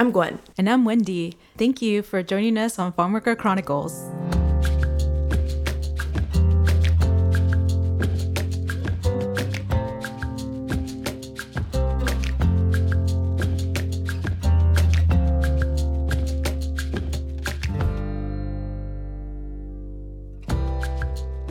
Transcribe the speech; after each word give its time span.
I'm 0.00 0.12
Gwen. 0.12 0.38
And 0.56 0.70
I'm 0.70 0.84
Wendy. 0.84 1.36
Thank 1.56 1.82
you 1.82 2.02
for 2.02 2.22
joining 2.22 2.56
us 2.56 2.78
on 2.78 2.92
Farmworker 2.92 3.36
Chronicles. 3.36 4.08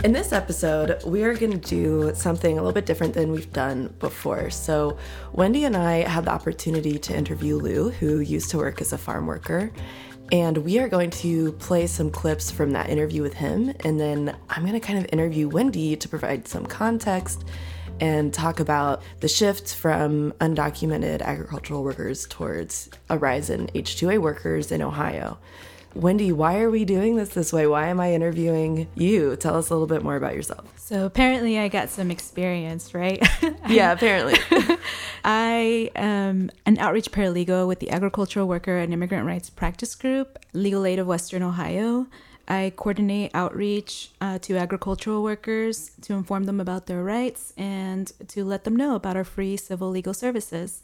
In 0.07 0.13
this 0.13 0.31
episode, 0.31 1.03
we 1.03 1.23
are 1.23 1.33
going 1.33 1.51
to 1.51 1.57
do 1.57 2.15
something 2.15 2.53
a 2.53 2.61
little 2.61 2.71
bit 2.71 2.85
different 2.85 3.13
than 3.13 3.29
we've 3.29 3.51
done 3.51 3.93
before. 3.99 4.49
So, 4.49 4.97
Wendy 5.33 5.65
and 5.65 5.75
I 5.75 6.07
had 6.07 6.23
the 6.23 6.31
opportunity 6.31 6.97
to 6.97 7.13
interview 7.13 7.57
Lou, 7.57 7.89
who 7.89 8.21
used 8.21 8.49
to 8.51 8.57
work 8.57 8.79
as 8.79 8.93
a 8.93 8.97
farm 8.97 9.27
worker. 9.27 9.69
And 10.31 10.59
we 10.59 10.79
are 10.79 10.87
going 10.87 11.09
to 11.09 11.51
play 11.51 11.87
some 11.87 12.09
clips 12.09 12.49
from 12.49 12.71
that 12.71 12.89
interview 12.89 13.21
with 13.21 13.33
him. 13.33 13.73
And 13.83 13.99
then 13.99 14.33
I'm 14.49 14.61
going 14.61 14.79
to 14.79 14.79
kind 14.79 14.97
of 14.97 15.11
interview 15.11 15.49
Wendy 15.49 15.97
to 15.97 16.07
provide 16.07 16.47
some 16.47 16.65
context 16.65 17.43
and 17.99 18.33
talk 18.33 18.61
about 18.61 19.01
the 19.19 19.27
shift 19.27 19.75
from 19.75 20.31
undocumented 20.39 21.21
agricultural 21.21 21.83
workers 21.83 22.25
towards 22.27 22.89
a 23.09 23.17
rise 23.17 23.49
in 23.49 23.67
H2A 23.67 24.19
workers 24.19 24.71
in 24.71 24.81
Ohio. 24.81 25.37
Wendy, 25.97 26.31
why 26.31 26.59
are 26.59 26.69
we 26.69 26.85
doing 26.85 27.15
this 27.15 27.29
this 27.29 27.51
way? 27.51 27.65
Why 27.65 27.87
am 27.87 27.99
I 27.99 28.13
interviewing 28.13 28.87
you? 28.93 29.35
Tell 29.35 29.55
us 29.55 29.71
a 29.71 29.73
little 29.73 29.87
bit 29.87 30.03
more 30.03 30.15
about 30.15 30.35
yourself. 30.35 30.71
So, 30.77 31.07
apparently, 31.07 31.57
I 31.57 31.69
got 31.69 31.89
some 31.89 32.11
experience, 32.11 32.93
right? 32.93 33.19
yeah, 33.67 33.93
apparently. 33.93 34.35
I 35.25 35.89
am 35.95 36.51
an 36.67 36.77
outreach 36.77 37.11
paralegal 37.11 37.67
with 37.67 37.79
the 37.79 37.89
Agricultural 37.89 38.47
Worker 38.47 38.77
and 38.77 38.93
Immigrant 38.93 39.25
Rights 39.25 39.49
Practice 39.49 39.95
Group, 39.95 40.37
Legal 40.53 40.85
Aid 40.85 40.99
of 40.99 41.07
Western 41.07 41.41
Ohio. 41.41 42.05
I 42.47 42.73
coordinate 42.75 43.31
outreach 43.33 44.11
uh, 44.21 44.37
to 44.39 44.55
agricultural 44.55 45.23
workers 45.23 45.91
to 46.01 46.13
inform 46.13 46.43
them 46.43 46.59
about 46.59 46.85
their 46.85 47.03
rights 47.03 47.53
and 47.57 48.11
to 48.27 48.45
let 48.45 48.65
them 48.65 48.75
know 48.75 48.93
about 48.93 49.17
our 49.17 49.23
free 49.23 49.57
civil 49.57 49.89
legal 49.89 50.13
services. 50.13 50.83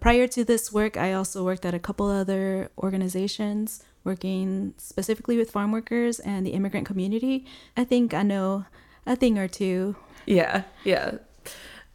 Prior 0.00 0.26
to 0.28 0.44
this 0.44 0.70
work, 0.70 0.98
I 0.98 1.14
also 1.14 1.44
worked 1.44 1.64
at 1.64 1.74
a 1.74 1.78
couple 1.78 2.08
other 2.08 2.70
organizations 2.78 3.84
working 4.04 4.74
specifically 4.76 5.36
with 5.36 5.50
farm 5.50 5.72
workers 5.72 6.20
and 6.20 6.46
the 6.46 6.50
immigrant 6.50 6.86
community. 6.86 7.46
I 7.76 7.84
think 7.84 8.14
I 8.14 8.22
know 8.22 8.64
a 9.06 9.16
thing 9.16 9.38
or 9.38 9.48
two. 9.48 9.96
Yeah, 10.26 10.62
yeah. 10.84 11.18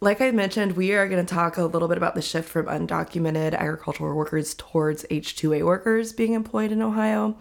Like 0.02 0.20
I 0.22 0.32
mentioned, 0.32 0.74
we 0.74 0.92
are 0.94 1.08
going 1.08 1.26
to 1.26 1.34
talk 1.34 1.58
a 1.58 1.64
little 1.66 1.88
bit 1.88 1.98
about 1.98 2.16
the 2.16 2.22
shift 2.22 2.50
from 2.50 2.66
undocumented 2.66 3.54
agricultural 3.56 4.16
workers 4.16 4.54
towards 4.54 5.06
H2A 5.10 5.64
workers 5.64 6.14
being 6.14 6.34
employed 6.34 6.72
in 6.72 6.82
Ohio. 6.82 7.38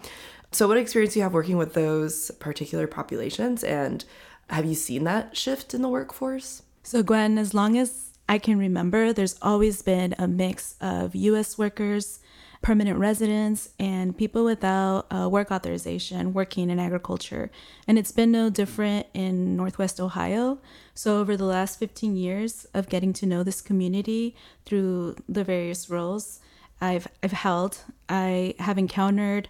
So, 0.51 0.67
what 0.67 0.77
experience 0.77 1.13
do 1.13 1.19
you 1.19 1.23
have 1.23 1.33
working 1.33 1.57
with 1.57 1.73
those 1.73 2.31
particular 2.39 2.87
populations, 2.87 3.63
and 3.63 4.05
have 4.49 4.65
you 4.65 4.73
seen 4.73 5.03
that 5.03 5.35
shift 5.35 5.73
in 5.73 5.81
the 5.81 5.89
workforce? 5.89 6.63
So, 6.81 7.03
Gwen, 7.03 7.37
as 7.37 7.53
long 7.53 7.77
as 7.77 8.11
I 8.29 8.39
can 8.39 8.57
remember, 8.57 9.11
there's 9.11 9.37
always 9.41 9.81
been 9.81 10.15
a 10.17 10.27
mix 10.27 10.75
of 10.79 11.13
US 11.13 11.57
workers, 11.57 12.19
permanent 12.65 12.97
residents, 12.97 13.69
and 13.77 14.17
people 14.17 14.43
without 14.43 15.05
uh, 15.13 15.29
work 15.29 15.51
authorization 15.51 16.33
working 16.33 16.71
in 16.71 16.79
agriculture. 16.79 17.51
And 17.87 17.99
it's 17.99 18.11
been 18.11 18.31
no 18.31 18.49
different 18.49 19.05
in 19.13 19.55
Northwest 19.55 19.99
Ohio. 19.99 20.57
So, 20.95 21.19
over 21.19 21.37
the 21.37 21.45
last 21.45 21.77
15 21.77 22.15
years 22.15 22.65
of 22.73 22.89
getting 22.89 23.13
to 23.13 23.27
know 23.27 23.43
this 23.43 23.61
community 23.61 24.35
through 24.65 25.15
the 25.29 25.43
various 25.43 25.91
roles 25.91 26.39
I've, 26.81 27.07
I've 27.21 27.33
held, 27.33 27.83
I 28.09 28.55
have 28.57 28.79
encountered 28.79 29.47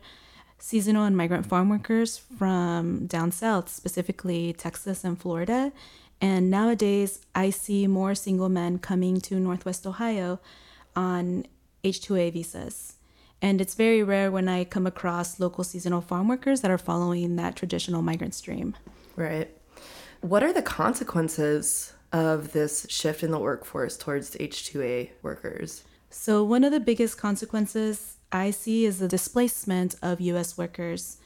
seasonal 0.60 1.06
and 1.06 1.16
migrant 1.16 1.46
farm 1.46 1.70
workers 1.70 2.18
from 2.18 3.08
down 3.08 3.32
south, 3.32 3.70
specifically 3.70 4.52
Texas 4.52 5.06
and 5.06 5.18
Florida. 5.18 5.72
And 6.20 6.52
nowadays, 6.52 7.22
I 7.34 7.50
see 7.52 7.88
more 7.88 8.14
single 8.14 8.50
men 8.50 8.78
coming 8.78 9.22
to 9.22 9.40
Northwest 9.40 9.88
Ohio 9.88 10.42
on 10.98 11.46
H2A 11.86 12.34
visas. 12.34 12.96
And 13.42 13.62
it's 13.62 13.76
very 13.76 14.02
rare 14.02 14.32
when 14.32 14.48
I 14.48 14.64
come 14.64 14.88
across 14.88 15.40
local 15.40 15.64
seasonal 15.64 16.02
farm 16.02 16.28
workers 16.28 16.62
that 16.62 16.72
are 16.72 16.78
following 16.78 17.36
that 17.36 17.56
traditional 17.56 18.02
migrant 18.02 18.34
stream. 18.34 18.76
Right. 19.16 19.50
What 20.22 20.44
are 20.44 20.54
the 20.54 20.62
consequences 20.62 21.94
of 22.12 22.54
this 22.54 22.88
shift 22.90 23.24
in 23.24 23.32
the 23.32 23.40
workforce 23.40 23.98
towards 23.98 24.36
H2A 24.36 25.12
workers? 25.22 25.84
So, 26.10 26.44
one 26.44 26.64
of 26.64 26.72
the 26.72 26.80
biggest 26.80 27.18
consequences 27.18 28.18
I 28.32 28.52
see 28.52 28.86
is 28.86 29.00
the 29.00 29.08
displacement 29.08 29.96
of 30.02 30.22
US 30.22 30.58
workers. 30.58 31.18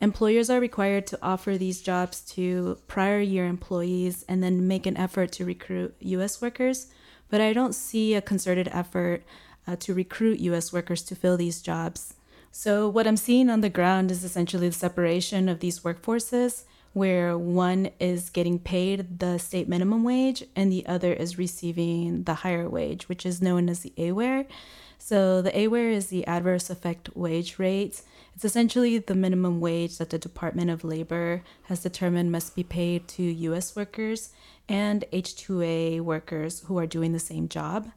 Employers 0.00 0.50
are 0.50 0.60
required 0.60 1.06
to 1.06 1.18
offer 1.22 1.56
these 1.56 1.80
jobs 1.80 2.20
to 2.32 2.78
prior 2.86 3.20
year 3.20 3.46
employees 3.46 4.24
and 4.28 4.42
then 4.42 4.68
make 4.68 4.84
an 4.84 4.96
effort 4.96 5.32
to 5.32 5.44
recruit 5.44 5.94
US 6.00 6.42
workers, 6.42 6.88
but 7.30 7.40
I 7.40 7.52
don't 7.52 7.74
see 7.74 8.14
a 8.14 8.20
concerted 8.20 8.68
effort 8.72 9.22
uh, 9.66 9.76
to 9.76 9.94
recruit 9.94 10.40
US 10.40 10.72
workers 10.72 11.02
to 11.02 11.14
fill 11.14 11.36
these 11.36 11.62
jobs. 11.62 12.14
So, 12.52 12.88
what 12.88 13.06
I'm 13.06 13.18
seeing 13.18 13.50
on 13.50 13.60
the 13.60 13.68
ground 13.68 14.10
is 14.10 14.24
essentially 14.24 14.68
the 14.68 14.74
separation 14.74 15.48
of 15.48 15.60
these 15.60 15.80
workforces, 15.80 16.64
where 16.94 17.36
one 17.36 17.90
is 18.00 18.30
getting 18.30 18.58
paid 18.58 19.18
the 19.18 19.38
state 19.38 19.68
minimum 19.68 20.02
wage 20.02 20.42
and 20.56 20.72
the 20.72 20.86
other 20.86 21.12
is 21.12 21.36
receiving 21.36 22.22
the 22.22 22.32
higher 22.32 22.66
wage, 22.66 23.08
which 23.10 23.26
is 23.26 23.42
known 23.42 23.68
as 23.68 23.80
the 23.80 23.92
AEWR. 23.98 24.46
So, 24.98 25.42
the 25.42 25.50
AEWR 25.50 25.92
is 25.92 26.06
the 26.06 26.26
adverse 26.26 26.70
effect 26.70 27.14
wage 27.14 27.58
rate. 27.58 28.00
It's 28.34 28.44
essentially 28.44 28.96
the 28.98 29.14
minimum 29.14 29.60
wage 29.60 29.98
that 29.98 30.08
the 30.10 30.18
Department 30.18 30.70
of 30.70 30.84
Labor 30.84 31.42
has 31.64 31.82
determined 31.82 32.32
must 32.32 32.56
be 32.56 32.64
paid 32.64 33.06
to 33.08 33.22
US 33.22 33.76
workers 33.76 34.30
and 34.68 35.04
H2A 35.12 36.00
workers 36.00 36.60
who 36.60 36.78
are 36.78 36.86
doing 36.86 37.12
the 37.12 37.18
same 37.18 37.48
job. 37.48 37.90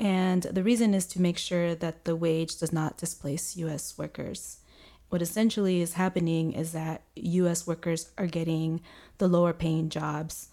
And 0.00 0.44
the 0.44 0.62
reason 0.62 0.94
is 0.94 1.06
to 1.08 1.20
make 1.20 1.36
sure 1.36 1.74
that 1.74 2.04
the 2.06 2.16
wage 2.16 2.58
does 2.58 2.72
not 2.72 2.96
displace 2.96 3.56
US 3.58 3.98
workers. 3.98 4.56
What 5.10 5.20
essentially 5.20 5.82
is 5.82 5.92
happening 5.92 6.52
is 6.52 6.72
that 6.72 7.02
US 7.16 7.66
workers 7.66 8.10
are 8.16 8.26
getting 8.26 8.80
the 9.18 9.28
lower 9.28 9.52
paying 9.52 9.90
jobs. 9.90 10.48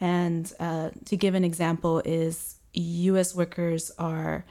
And 0.00 0.50
uh, 0.58 0.90
to 1.04 1.16
give 1.16 1.34
an 1.34 1.44
example, 1.44 2.00
is 2.06 2.56
US 2.72 3.34
workers 3.34 3.92
are 3.98 4.46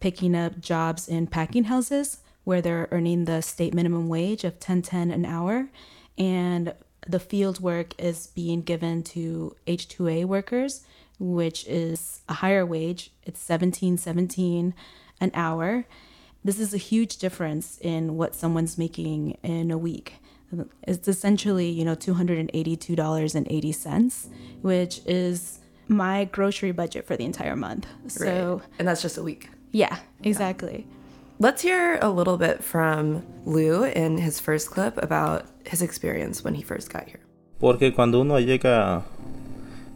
picking 0.00 0.34
up 0.34 0.58
jobs 0.58 1.06
in 1.06 1.26
packing 1.26 1.64
houses 1.64 2.18
where 2.44 2.62
they're 2.62 2.88
earning 2.90 3.26
the 3.26 3.42
state 3.42 3.74
minimum 3.74 4.08
wage 4.08 4.42
of 4.42 4.54
1010 4.54 5.10
an 5.10 5.24
hour 5.24 5.68
and 6.18 6.74
the 7.06 7.20
field 7.20 7.60
work 7.60 7.94
is 8.00 8.28
being 8.28 8.62
given 8.62 9.02
to 9.02 9.54
H2A 9.66 10.24
workers 10.24 10.84
which 11.22 11.66
is 11.68 12.22
a 12.28 12.34
higher 12.34 12.66
wage. 12.66 13.12
It's 13.22 13.40
17.17 13.46 14.72
an 15.20 15.30
hour. 15.34 15.84
This 16.44 16.58
is 16.58 16.74
a 16.74 16.78
huge 16.78 17.18
difference 17.18 17.78
in 17.80 18.16
what 18.16 18.34
someone's 18.34 18.76
making 18.76 19.38
in 19.44 19.70
a 19.70 19.78
week. 19.78 20.14
It's 20.82 21.06
essentially, 21.06 21.70
you 21.70 21.84
know, 21.84 21.94
$282.80, 21.94 24.28
which 24.60 25.00
is 25.06 25.60
my 25.86 26.24
grocery 26.24 26.72
budget 26.72 27.06
for 27.06 27.16
the 27.16 27.24
entire 27.24 27.54
month. 27.54 27.86
So, 28.08 28.56
right. 28.56 28.64
and 28.78 28.88
that's 28.88 29.02
just 29.02 29.16
a 29.16 29.22
week. 29.22 29.48
Yeah, 29.70 29.98
exactly. 30.22 30.86
Yeah. 30.88 30.94
Let's 31.38 31.62
hear 31.62 32.00
a 32.02 32.10
little 32.10 32.36
bit 32.36 32.64
from 32.64 33.24
Lou 33.44 33.84
in 33.84 34.18
his 34.18 34.40
first 34.40 34.70
clip 34.70 35.00
about 35.02 35.46
his 35.64 35.80
experience 35.82 36.44
when 36.44 36.54
he 36.54 36.62
first 36.62 36.92
got 36.92 37.08
here. 37.08 37.20
Porque 37.58 37.92
cuando 37.94 38.20
uno 38.20 38.38
llega 38.38 39.02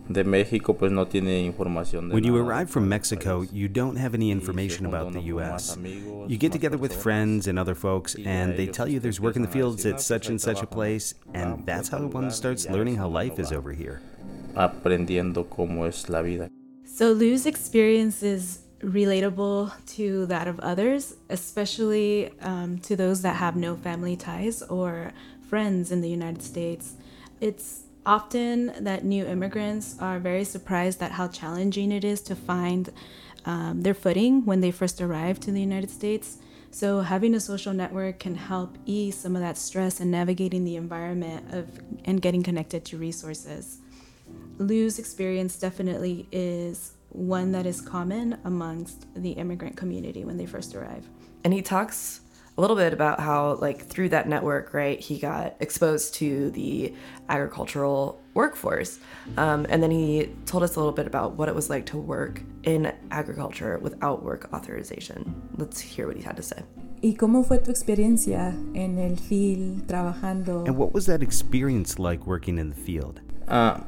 de 0.08 0.24
México, 0.24 0.76
pues 0.76 0.92
no 0.92 1.06
tiene 1.06 1.44
información. 1.44 2.12
when 2.12 2.24
you 2.24 2.36
arrive 2.36 2.70
from 2.70 2.88
Mexico, 2.88 3.42
you 3.52 3.68
don't 3.68 3.96
have 3.96 4.14
any 4.14 4.30
information 4.30 4.86
about 4.86 5.12
the 5.12 5.20
U.S. 5.32 5.76
You 6.28 6.36
get 6.36 6.52
together 6.52 6.78
with 6.78 6.94
friends 6.94 7.46
and 7.46 7.58
other 7.58 7.74
folks, 7.74 8.14
and 8.24 8.56
they 8.56 8.66
tell 8.66 8.88
you 8.88 9.00
there's 9.00 9.20
work 9.20 9.36
in 9.36 9.42
the 9.42 9.48
fields 9.48 9.84
at 9.86 10.00
such 10.00 10.28
and 10.28 10.40
such 10.40 10.62
a 10.62 10.66
place, 10.66 11.14
and 11.34 11.64
that's 11.66 11.88
how 11.88 12.06
one 12.06 12.30
starts 12.30 12.68
learning 12.68 12.96
how 12.96 13.08
life 13.08 13.38
is 13.38 13.52
over 13.52 13.72
here. 13.72 14.00
Aprendiendo 14.54 15.46
cómo 15.46 15.86
es 15.86 16.08
la 16.08 16.22
vida. 16.22 16.48
So 16.84 17.12
Lou's 17.12 17.46
experience 17.46 18.22
is 18.22 18.60
relatable 18.80 19.72
to 19.96 20.26
that 20.26 20.46
of 20.46 20.60
others, 20.60 21.16
especially 21.28 22.30
um, 22.40 22.78
to 22.78 22.96
those 22.96 23.22
that 23.22 23.36
have 23.36 23.56
no 23.56 23.76
family 23.76 24.16
ties 24.16 24.62
or 24.62 25.12
friends 25.48 25.90
in 25.90 26.00
the 26.00 26.08
United 26.08 26.42
States. 26.42 26.94
It's 27.40 27.85
often 28.06 28.72
that 28.84 29.04
new 29.04 29.26
immigrants 29.26 29.96
are 30.00 30.18
very 30.18 30.44
surprised 30.44 31.02
at 31.02 31.12
how 31.12 31.28
challenging 31.28 31.92
it 31.92 32.04
is 32.04 32.20
to 32.22 32.36
find 32.36 32.90
um, 33.44 33.82
their 33.82 33.94
footing 33.94 34.44
when 34.44 34.60
they 34.60 34.70
first 34.70 35.00
arrive 35.00 35.38
to 35.40 35.50
the 35.50 35.60
United 35.60 35.90
States. 35.90 36.38
So 36.70 37.00
having 37.00 37.34
a 37.34 37.40
social 37.40 37.72
network 37.72 38.18
can 38.18 38.34
help 38.34 38.76
ease 38.86 39.16
some 39.16 39.34
of 39.34 39.42
that 39.42 39.58
stress 39.58 40.00
and 40.00 40.10
navigating 40.10 40.64
the 40.64 40.76
environment 40.76 41.52
of 41.52 41.68
and 42.04 42.20
getting 42.22 42.42
connected 42.42 42.84
to 42.86 42.98
resources. 42.98 43.78
Lou's 44.58 44.98
experience 44.98 45.58
definitely 45.58 46.28
is 46.32 46.92
one 47.10 47.52
that 47.52 47.66
is 47.66 47.80
common 47.80 48.38
amongst 48.44 49.06
the 49.14 49.32
immigrant 49.32 49.76
community 49.76 50.24
when 50.24 50.36
they 50.36 50.46
first 50.46 50.74
arrive. 50.74 51.08
and 51.44 51.54
he 51.54 51.62
talks 51.62 52.20
a 52.56 52.60
little 52.60 52.76
bit 52.76 52.92
about 52.92 53.20
how 53.20 53.54
like 53.54 53.84
through 53.86 54.08
that 54.08 54.28
network 54.28 54.72
right 54.72 55.00
he 55.00 55.18
got 55.18 55.54
exposed 55.60 56.14
to 56.14 56.50
the 56.52 56.94
agricultural 57.28 58.20
workforce 58.34 58.98
um, 59.36 59.66
and 59.68 59.82
then 59.82 59.90
he 59.90 60.28
told 60.46 60.62
us 60.62 60.76
a 60.76 60.78
little 60.78 60.92
bit 60.92 61.06
about 61.06 61.32
what 61.32 61.48
it 61.48 61.54
was 61.54 61.68
like 61.68 61.86
to 61.86 61.98
work 61.98 62.42
in 62.64 62.92
agriculture 63.10 63.78
without 63.78 64.22
work 64.22 64.48
authorization 64.52 65.34
let's 65.56 65.80
hear 65.80 66.06
what 66.06 66.16
he 66.16 66.22
had 66.22 66.36
to 66.36 66.42
say 66.42 66.62
¿Y 67.02 67.14
cómo 67.14 67.44
fue 67.44 67.58
tu 67.58 67.70
experiencia 67.70 68.54
en 68.74 68.98
el 68.98 69.16
field 69.16 69.86
trabajando? 69.86 70.66
And 70.66 70.78
what 70.78 70.94
was 70.94 71.04
that 71.06 71.22
experience 71.22 71.98
like 71.98 72.26
working 72.26 72.58
in 72.58 72.70
the 72.70 72.74
field? 72.74 73.20
Ah, 73.46 73.84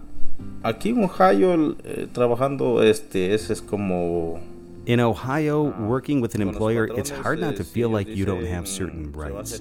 aquí 0.63 0.91
en 0.91 1.03
Ohio 1.03 1.77
eh, 1.85 2.07
trabajando 2.13 2.83
este 2.83 3.33
ese 3.33 3.55
es 3.55 3.63
como 3.63 4.41
In 4.89 5.01
Ohio, 5.01 5.65
working 5.87 6.23
with 6.23 6.35
an 6.35 6.41
employer, 6.41 6.87
it's 6.87 7.11
hard 7.11 7.39
not 7.41 7.57
to 7.57 7.63
feel 7.63 7.91
like 7.91 8.09
you 8.09 8.25
don't 8.25 8.47
have 8.47 8.67
certain 8.67 9.13
rights. 9.13 9.61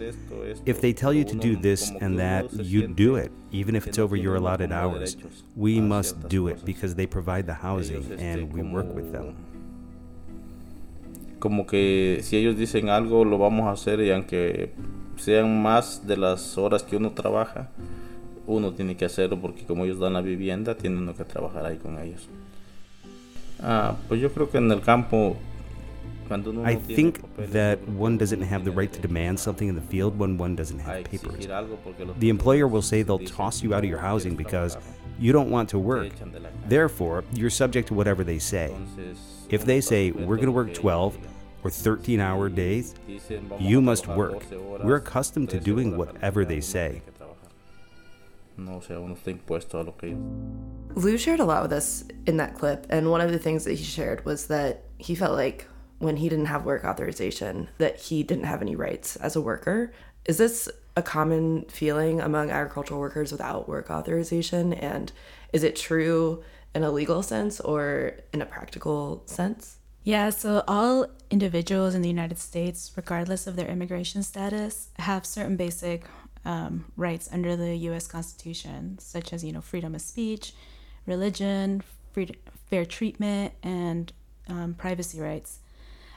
If 0.65 0.79
they 0.79 0.93
tell 0.93 1.11
you 1.11 1.25
to 1.25 1.35
do 1.35 1.57
this 1.57 1.91
and 1.99 2.17
that, 2.17 2.53
you 2.53 2.87
do 2.87 3.17
it, 3.17 3.29
even 3.51 3.75
if 3.75 3.87
it's 3.87 3.99
over 3.99 4.15
your 4.15 4.37
allotted 4.37 4.71
hours. 4.71 5.17
We 5.53 5.81
must 5.81 6.29
do 6.29 6.47
it 6.47 6.63
because 6.63 6.95
they 6.95 7.05
provide 7.05 7.45
the 7.45 7.55
housing 7.55 8.05
and 8.17 8.53
we 8.53 8.61
work 8.63 8.87
with 8.95 9.11
them. 9.11 9.35
Como 11.39 11.65
que 11.65 12.21
si 12.23 12.37
ellos 12.37 12.55
dicen 12.55 12.87
algo, 12.87 13.25
lo 13.25 13.37
vamos 13.37 13.67
a 13.67 13.71
hacer 13.71 13.99
y 13.99 14.11
aunque 14.11 14.71
sean 15.17 15.61
más 15.61 16.07
de 16.07 16.15
las 16.15 16.57
horas 16.57 16.83
que 16.83 16.95
uno 16.95 17.11
trabaja, 17.11 17.69
uno 18.47 18.71
tiene 18.71 18.95
que 18.95 19.03
hacerlo 19.03 19.41
porque 19.41 19.65
como 19.65 19.83
ellos 19.83 19.99
dan 19.99 20.13
la 20.13 20.21
vivienda, 20.21 20.75
tienen 20.75 20.99
uno 20.99 21.13
que 21.13 21.25
trabajar 21.25 21.65
ahí 21.65 21.75
con 21.75 21.99
ellos. 21.99 22.29
Ah, 23.61 23.95
pues 24.07 24.21
yo 24.21 24.29
creo 24.29 24.49
que 24.49 24.57
en 24.57 24.71
el 24.71 24.81
campo 24.81 25.35
I 26.65 26.75
think 26.75 27.21
that 27.53 27.79
one 27.87 28.17
doesn't 28.17 28.41
have 28.41 28.65
the 28.65 28.71
right 28.71 28.91
to 28.91 28.99
demand 28.99 29.39
something 29.39 29.69
in 29.69 29.75
the 29.75 29.81
field 29.81 30.19
when 30.19 30.37
one 30.37 30.55
doesn't 30.57 30.79
have 30.79 31.05
papers. 31.05 31.35
exigir 31.37 31.51
algo 31.51 31.77
porque 31.83 32.05
los 32.05 32.17
The 32.19 32.27
employer 32.29 32.67
will 32.67 32.81
say 32.81 33.01
they'll 33.01 33.19
toss 33.25 33.63
you 33.63 33.73
out 33.73 33.83
of 33.85 33.89
your 33.89 33.99
housing 33.99 34.35
because 34.35 34.77
you 35.19 35.31
don't 35.31 35.49
want 35.49 35.69
to 35.69 35.79
work. 35.79 36.07
echan 36.13 36.33
de 36.33 36.39
la 36.39 36.49
casa. 36.49 36.67
Therefore, 36.67 37.23
you're 37.33 37.49
subject 37.49 37.87
to 37.87 37.93
whatever 37.93 38.25
they 38.25 38.39
say. 38.39 38.75
If 39.49 39.63
they 39.63 39.79
say, 39.79 40.11
we're 40.11 40.35
going 40.35 40.47
to 40.47 40.51
work 40.51 40.73
12 40.73 41.17
or 41.63 41.69
13 41.69 42.19
hour 42.19 42.49
days, 42.49 42.93
you 43.57 43.81
must 43.81 44.05
work. 44.07 44.43
We're 44.83 44.97
accustomed 44.97 45.49
to 45.51 45.59
doing 45.61 45.95
whatever 45.95 46.43
they 46.43 46.59
say. 46.59 47.01
Tiene. 48.57 48.69
No, 48.69 48.77
o 48.77 48.81
sea, 48.81 48.99
uno 48.99 49.15
está 49.15 49.31
impuesto 49.31 49.79
a 49.79 49.83
lo 49.83 49.93
que 49.93 50.09
ellos 50.09 51.03
Lou 51.03 51.17
shared 51.17 51.39
a 51.39 51.45
lot 51.45 51.61
with 51.61 51.71
us 51.71 52.03
in 52.25 52.37
that 52.37 52.55
clip, 52.55 52.87
and 52.89 53.11
one 53.11 53.21
of 53.21 53.31
the 53.31 53.37
things 53.37 53.65
that 53.65 53.73
he 53.73 53.83
shared 53.83 54.25
was 54.25 54.47
that 54.47 54.85
he 54.97 55.13
felt 55.13 55.35
like 55.35 55.67
when 55.99 56.17
he 56.17 56.27
didn't 56.27 56.45
have 56.45 56.65
work 56.65 56.83
authorization, 56.83 57.69
that 57.77 57.97
he 57.97 58.23
didn't 58.23 58.45
have 58.45 58.61
any 58.61 58.75
rights 58.75 59.15
as 59.17 59.35
a 59.35 59.41
worker. 59.41 59.91
Is 60.25 60.37
this 60.37 60.69
a 60.95 61.01
common 61.01 61.65
feeling 61.69 62.19
among 62.19 62.49
agricultural 62.49 62.99
workers 62.99 63.31
without 63.31 63.67
work 63.67 63.89
authorization? 63.89 64.73
And 64.73 65.11
is 65.53 65.63
it 65.63 65.75
true 65.75 66.43
in 66.73 66.83
a 66.83 66.91
legal 66.91 67.23
sense 67.23 67.59
or 67.59 68.13
in 68.33 68.41
a 68.41 68.45
practical 68.45 69.23
sense? 69.25 69.77
Yeah, 70.03 70.29
so 70.29 70.63
all 70.67 71.07
individuals 71.29 71.93
in 71.93 72.01
the 72.01 72.09
United 72.09 72.39
States, 72.39 72.91
regardless 72.95 73.45
of 73.45 73.55
their 73.55 73.67
immigration 73.67 74.23
status, 74.23 74.89
have 74.99 75.25
certain 75.25 75.57
basic 75.57 76.05
um, 76.47 76.85
rights 76.95 77.27
under 77.31 77.55
the 77.57 77.75
U.S. 77.89 78.07
Constitution, 78.07 78.97
such 78.99 79.33
as 79.33 79.43
you 79.43 79.51
know 79.51 79.61
freedom 79.61 79.93
of 79.93 80.01
speech, 80.01 80.53
religion, 81.05 81.83
free, 82.13 82.31
fair 82.69 82.85
treatment, 82.85 83.53
and 83.61 84.13
um, 84.47 84.73
privacy 84.73 85.19
rights. 85.19 85.59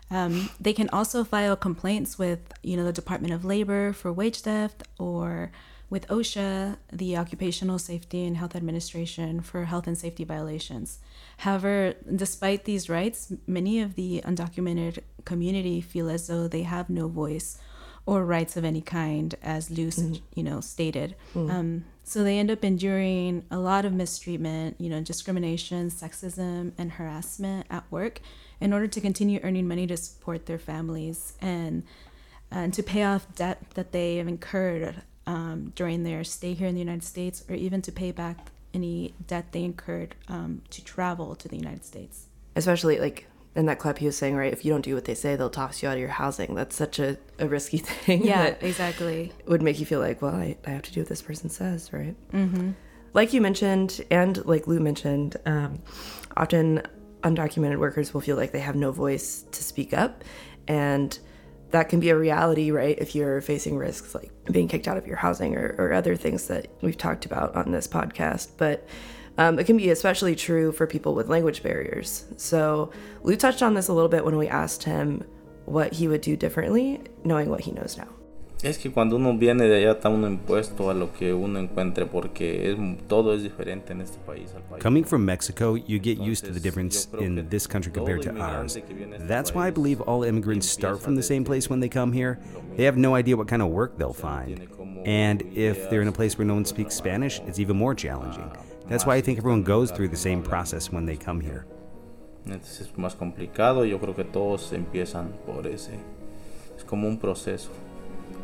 Um, 0.09 0.50
they 0.61 0.73
can 0.73 0.88
also 0.91 1.25
file 1.25 1.56
complaints 1.56 2.17
with 2.17 2.53
you 2.62 2.77
know 2.77 2.85
the 2.85 2.93
Department 2.93 3.35
of 3.35 3.44
Labor 3.44 3.93
for 3.93 4.12
wage 4.12 4.41
theft 4.43 4.85
or 4.99 5.50
with 5.91 6.06
OSHA, 6.06 6.77
the 6.93 7.17
Occupational 7.17 7.81
Safety 7.81 8.25
and 8.25 8.37
Health 8.37 8.55
Administration, 8.55 9.41
for 9.41 9.65
health 9.65 9.88
and 9.88 9.99
safety 9.99 10.23
violations. 10.23 11.00
However, 11.38 11.94
despite 12.15 12.65
these 12.65 12.88
rights, 12.88 13.32
many 13.49 13.81
of 13.81 13.97
the 13.97 14.23
undocumented 14.25 15.00
community 15.25 15.81
feel 15.81 16.09
as 16.09 16.29
though 16.29 16.47
they 16.47 16.62
have 16.62 16.88
no 16.88 17.09
voice 17.09 17.59
or 18.06 18.25
rights 18.25 18.56
of 18.56 18.64
any 18.64 18.81
kind, 18.81 19.35
as 19.43 19.70
Lou, 19.70 19.91
you 20.35 20.43
know, 20.43 20.61
stated. 20.61 21.14
Um, 21.35 21.85
so 22.02 22.25
they 22.25 22.38
end 22.38 22.50
up 22.50 22.64
enduring 22.64 23.44
a 23.50 23.58
lot 23.58 23.85
of 23.85 23.93
mistreatment, 23.93 24.76
you 24.81 24.88
know, 24.88 25.00
discrimination, 25.00 25.91
sexism, 25.91 26.73
and 26.76 26.93
harassment 26.93 27.67
at 27.70 27.85
work 27.91 28.20
in 28.61 28.73
order 28.73 28.88
to 28.88 29.00
continue 29.00 29.38
earning 29.43 29.69
money 29.69 29.87
to 29.87 29.97
support 29.97 30.47
their 30.47 30.58
families 30.58 31.35
and 31.41 31.85
and 32.50 32.75
to 32.75 32.82
pay 32.82 33.05
off 33.05 33.32
debt 33.37 33.62
that 33.75 33.93
they 33.93 34.17
have 34.17 34.26
incurred 34.26 35.03
um, 35.25 35.73
during 35.76 36.03
their 36.03 36.25
stay 36.25 36.53
here 36.53 36.67
in 36.67 36.75
the 36.75 36.81
United 36.81 37.05
States, 37.05 37.44
or 37.49 37.55
even 37.55 37.81
to 37.82 37.93
pay 37.93 38.11
back 38.11 38.49
any 38.75 39.14
debt 39.29 39.53
they 39.53 39.62
incurred 39.62 40.17
um, 40.26 40.62
to 40.70 40.85
travel 40.85 41.37
to 41.37 41.46
the 41.46 41.56
United 41.56 41.85
States. 41.85 42.26
Especially 42.56 42.99
like 42.99 43.26
in 43.56 43.67
that 43.67 43.79
clip, 43.79 43.99
he 43.99 44.06
was 44.06 44.17
saying, 44.17 44.37
right, 44.37 44.52
if 44.52 44.64
you 44.64 44.73
don't 44.73 44.85
do 44.85 44.94
what 44.94 45.06
they 45.06 45.14
say, 45.14 45.35
they'll 45.35 45.50
toss 45.50 45.82
you 45.82 45.88
out 45.88 45.94
of 45.94 46.00
your 46.00 46.08
housing. 46.08 46.55
That's 46.55 46.76
such 46.76 46.99
a, 46.99 47.19
a 47.38 47.49
risky 47.49 47.79
thing. 47.79 48.25
Yeah, 48.25 48.55
exactly. 48.61 49.32
would 49.47 49.62
make 49.62 49.81
you 49.81 49.87
feel 49.87 50.00
like, 50.00 50.23
well, 50.23 50.35
I, 50.35 50.56
I 50.67 50.70
have 50.70 50.82
to 50.82 50.93
do 50.93 51.00
what 51.00 51.08
this 51.08 51.23
person 51.23 51.50
says, 51.50 51.93
right? 51.93 52.14
Mm-hmm. 52.32 52.70
Like 53.12 53.32
you 53.32 53.41
mentioned, 53.41 54.02
and 54.11 54.44
like 54.47 54.69
Lou 54.69 54.79
mentioned, 54.79 55.37
um, 55.47 55.82
often 56.37 56.82
undocumented 57.23 57.79
workers 57.79 58.14
will 58.14 58.20
feel 58.20 58.37
like 58.37 58.52
they 58.52 58.61
have 58.61 58.76
no 58.76 58.93
voice 58.93 59.44
to 59.50 59.64
speak 59.64 59.93
up. 59.93 60.23
And 60.69 61.19
that 61.70 61.88
can 61.88 62.00
be 62.00 62.11
a 62.11 62.17
reality, 62.17 62.70
right? 62.70 62.96
If 62.99 63.14
you're 63.14 63.41
facing 63.41 63.76
risks 63.76 64.14
like 64.14 64.31
being 64.50 64.69
kicked 64.69 64.88
out 64.88 64.96
of 64.96 65.06
your 65.06 65.17
housing 65.17 65.56
or, 65.56 65.75
or 65.79 65.93
other 65.93 66.17
things 66.17 66.46
that 66.49 66.69
we've 66.82 66.96
talked 66.96 67.26
about 67.26 67.55
on 67.55 67.73
this 67.73 67.87
podcast. 67.88 68.53
But 68.56 68.87
um, 69.40 69.58
it 69.58 69.64
can 69.64 69.78
be 69.78 69.88
especially 69.88 70.37
true 70.37 70.70
for 70.70 70.87
people 70.87 71.14
with 71.14 71.28
language 71.28 71.62
barriers. 71.62 72.26
So 72.37 72.90
Lou 73.22 73.37
touched 73.37 73.62
on 73.62 73.72
this 73.72 73.88
a 73.88 73.92
little 73.94 74.10
bit 74.10 74.22
when 74.22 74.37
we 74.37 74.46
asked 74.48 74.84
him 74.84 75.25
what 75.64 75.94
he 75.94 76.08
would 76.08 76.20
do 76.20 76.37
differently, 76.37 77.00
knowing 77.25 77.48
what 77.48 77.62
he 77.62 77.72
knows 77.72 77.96
now. 77.96 78.08
Es 78.62 78.76
que 78.76 78.90
cuando 78.90 79.16
uno 79.16 79.32
viene 79.38 79.66
de 79.66 79.82
allá 79.82 79.94
está 79.94 80.10
uno 80.10 80.26
impuesto 80.26 80.90
a 80.90 80.92
lo 80.92 81.10
que 81.14 81.32
uno 81.32 81.58
encuentre 81.58 82.04
porque 82.04 82.70
es, 82.70 82.76
todo 83.08 83.32
es 83.32 83.42
diferente 83.42 83.92
en 83.92 84.02
este 84.02 84.19
país 84.26 84.52
al 84.54 84.60
país. 84.60 84.82
Coming 84.82 85.04
from 85.04 85.25
Mexico, 85.25 85.75
you 85.75 85.98
get 85.98 86.19
used 86.19 86.44
to 86.44 86.52
the 86.52 86.60
difference 86.60 87.08
in 87.19 87.48
this 87.48 87.66
country 87.66 87.90
compared 87.90 88.20
to 88.20 88.38
ours. 88.38 88.76
That's 89.20 89.54
why 89.54 89.69
I 89.69 89.70
believe 89.70 90.02
all 90.02 90.25
immigrants 90.25 90.69
start 90.69 91.00
from 91.00 91.16
the 91.16 91.22
same 91.22 91.44
place 91.44 91.70
when 91.70 91.81
they 91.81 91.88
come 91.88 92.12
here. 92.12 92.38
They 92.76 92.84
have 92.84 92.98
no 92.98 93.14
idea 93.14 93.38
what 93.38 93.48
kind 93.48 93.62
of 93.62 93.70
work 93.70 93.96
they'll 93.96 94.12
find. 94.12 94.69
And 95.06 95.41
if 95.56 95.88
they're 95.88 96.03
in 96.03 96.08
a 96.08 96.12
place 96.12 96.36
where 96.36 96.46
no 96.46 96.53
one 96.53 96.67
speaks 96.67 96.94
Spanish, 96.94 97.41
it's 97.46 97.58
even 97.58 97.79
more 97.79 97.94
challenging. 97.94 98.53
That's 98.91 99.06
why 99.06 99.15
I 99.15 99.23
think 99.23 99.39
everyone 99.39 99.63
goes 99.63 99.93
through 99.93 100.09
the 100.09 100.17
same 100.17 100.43
process 100.43 100.91
when 100.91 101.06
they 101.06 101.17
come 101.17 101.41
here. 101.41 101.65
Entonces 102.44 102.81
es 102.81 102.99
más 102.99 103.15
complicado. 103.15 103.85
Yo 103.85 104.01
creo 104.01 104.17
que 104.17 104.25
todos 104.25 104.73
empiezan 104.73 105.32
por 105.47 105.69
ese. 105.69 105.94
Es 106.77 106.82
como 106.85 107.06
un 107.06 107.19
proceso 107.19 107.70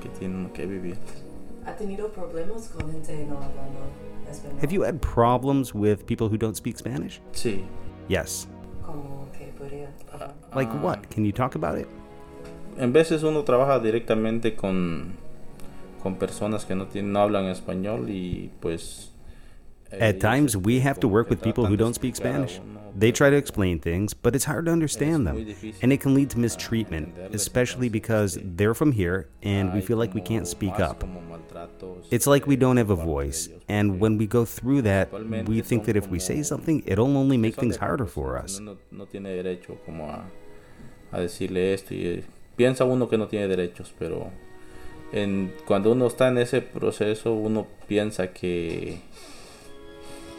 que 0.01 0.09
tienen 0.09 0.51
que 0.51 0.67
vivir. 0.67 0.99
¿Ha 1.67 1.75
tenido 1.75 2.13
problemas 2.13 2.69
con 2.69 2.93
gente 2.93 3.27
no 3.27 3.39
hablando 3.39 3.81
español? 4.31 4.63
Have 4.63 4.73
you 4.73 4.85
had 4.85 5.01
problems 5.01 5.75
with 5.75 6.07
people 6.07 6.29
who 6.29 6.39
don't 6.39 6.55
speak 6.55 6.79
Spanish? 6.79 7.21
Sí. 7.33 7.65
Yes. 8.09 8.47
Como 8.85 9.27
ah, 10.13 10.33
Like 10.55 10.71
what? 10.81 11.11
Can 11.11 11.25
you 11.25 11.33
talk 11.33 11.57
about 11.57 11.77
it? 11.77 11.89
En 12.79 12.93
veces 12.93 13.25
uno 13.25 13.43
trabaja 13.43 13.81
directamente 13.81 14.55
con, 14.55 15.17
con 16.05 16.15
personas 16.17 16.65
que 16.65 16.77
no, 16.77 16.87
tienen, 16.87 17.13
no 17.13 17.19
hablan 17.19 17.47
español 17.47 18.11
y 18.11 18.53
pues... 18.61 19.16
At 19.93 20.21
times, 20.21 20.57
we 20.57 20.81
have 20.81 21.01
to 21.01 21.09
work 21.09 21.31
with 21.31 21.43
people 21.43 21.67
who 21.67 21.77
don't 21.77 21.95
speak 21.95 22.17
Spanish. 22.17 22.61
They 22.97 23.13
try 23.13 23.29
to 23.29 23.37
explain 23.37 23.79
things, 23.79 24.15
but 24.15 24.35
it's 24.35 24.47
hard 24.47 24.67
to 24.67 24.73
understand 24.73 25.27
them. 25.27 25.55
And 25.83 25.93
it 25.93 26.01
can 26.01 26.15
lead 26.15 26.31
to 26.31 26.39
mistreatment, 26.39 27.15
especially 27.33 27.91
because 27.91 28.39
they're 28.43 28.73
from 28.73 28.93
here 28.93 29.29
and 29.43 29.75
we 29.75 29.83
feel 29.83 29.99
like 29.99 30.15
we 30.15 30.23
can't 30.23 30.49
speak 30.49 30.81
up. 30.81 31.05
It's 32.11 32.27
like 32.27 32.47
we 32.47 32.57
don't 32.57 32.79
have 32.79 32.89
a 32.91 32.97
voice. 32.97 33.51
And 33.69 34.01
when 34.01 34.17
we 34.17 34.27
go 34.27 34.47
through 34.47 34.83
that, 34.83 35.13
we 35.47 35.61
think 35.61 35.85
that 35.85 35.97
if 35.97 36.09
we 36.09 36.19
say 36.19 36.43
something, 36.43 36.83
it'll 36.87 37.17
only 37.17 37.37
make 37.37 37.57
things 37.57 37.77
harder 37.77 38.07
for 38.07 38.39
us. 38.39 38.61
Eh, 41.13 42.23
piensa 42.57 42.85
uno 42.85 43.09
que 43.09 43.19
no 43.19 43.27
tiene 43.29 43.49
derechos, 43.49 43.93
pero 43.99 44.33
en, 45.13 45.53
cuando 45.67 45.93
uno 45.93 46.07
está 46.07 46.29
en 46.29 46.39
ese 46.39 46.63
proceso 46.63 47.35
uno 47.35 47.67
piensa 47.87 48.33
que 48.33 49.03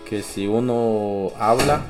que 0.07 0.21
si 0.21 0.47
uno 0.47 1.31
habla 1.37 1.81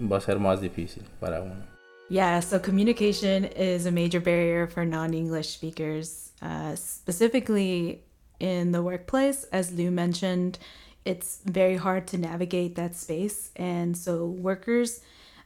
va 0.00 0.18
a 0.18 0.20
ser 0.20 0.38
más 0.38 0.60
difícil 0.60 1.02
para 1.18 1.40
uno. 1.40 1.64
Yeah, 2.10 2.40
so 2.40 2.58
communication 2.58 3.44
is 3.44 3.86
a 3.86 3.90
major 3.90 4.20
barrier 4.20 4.66
for 4.66 4.84
non 4.84 5.12
English 5.12 5.48
speakers, 5.48 6.32
uh, 6.40 6.74
specifically 6.74 8.02
in 8.40 8.72
the 8.72 8.82
workplace. 8.82 9.44
As 9.52 9.72
Lou 9.72 9.90
mentioned, 9.90 10.58
it's 11.04 11.40
very 11.44 11.76
hard 11.76 12.06
to 12.08 12.18
navigate 12.18 12.76
that 12.76 12.94
space. 12.94 13.50
And 13.56 13.96
so 13.96 14.26
workers, 14.26 15.00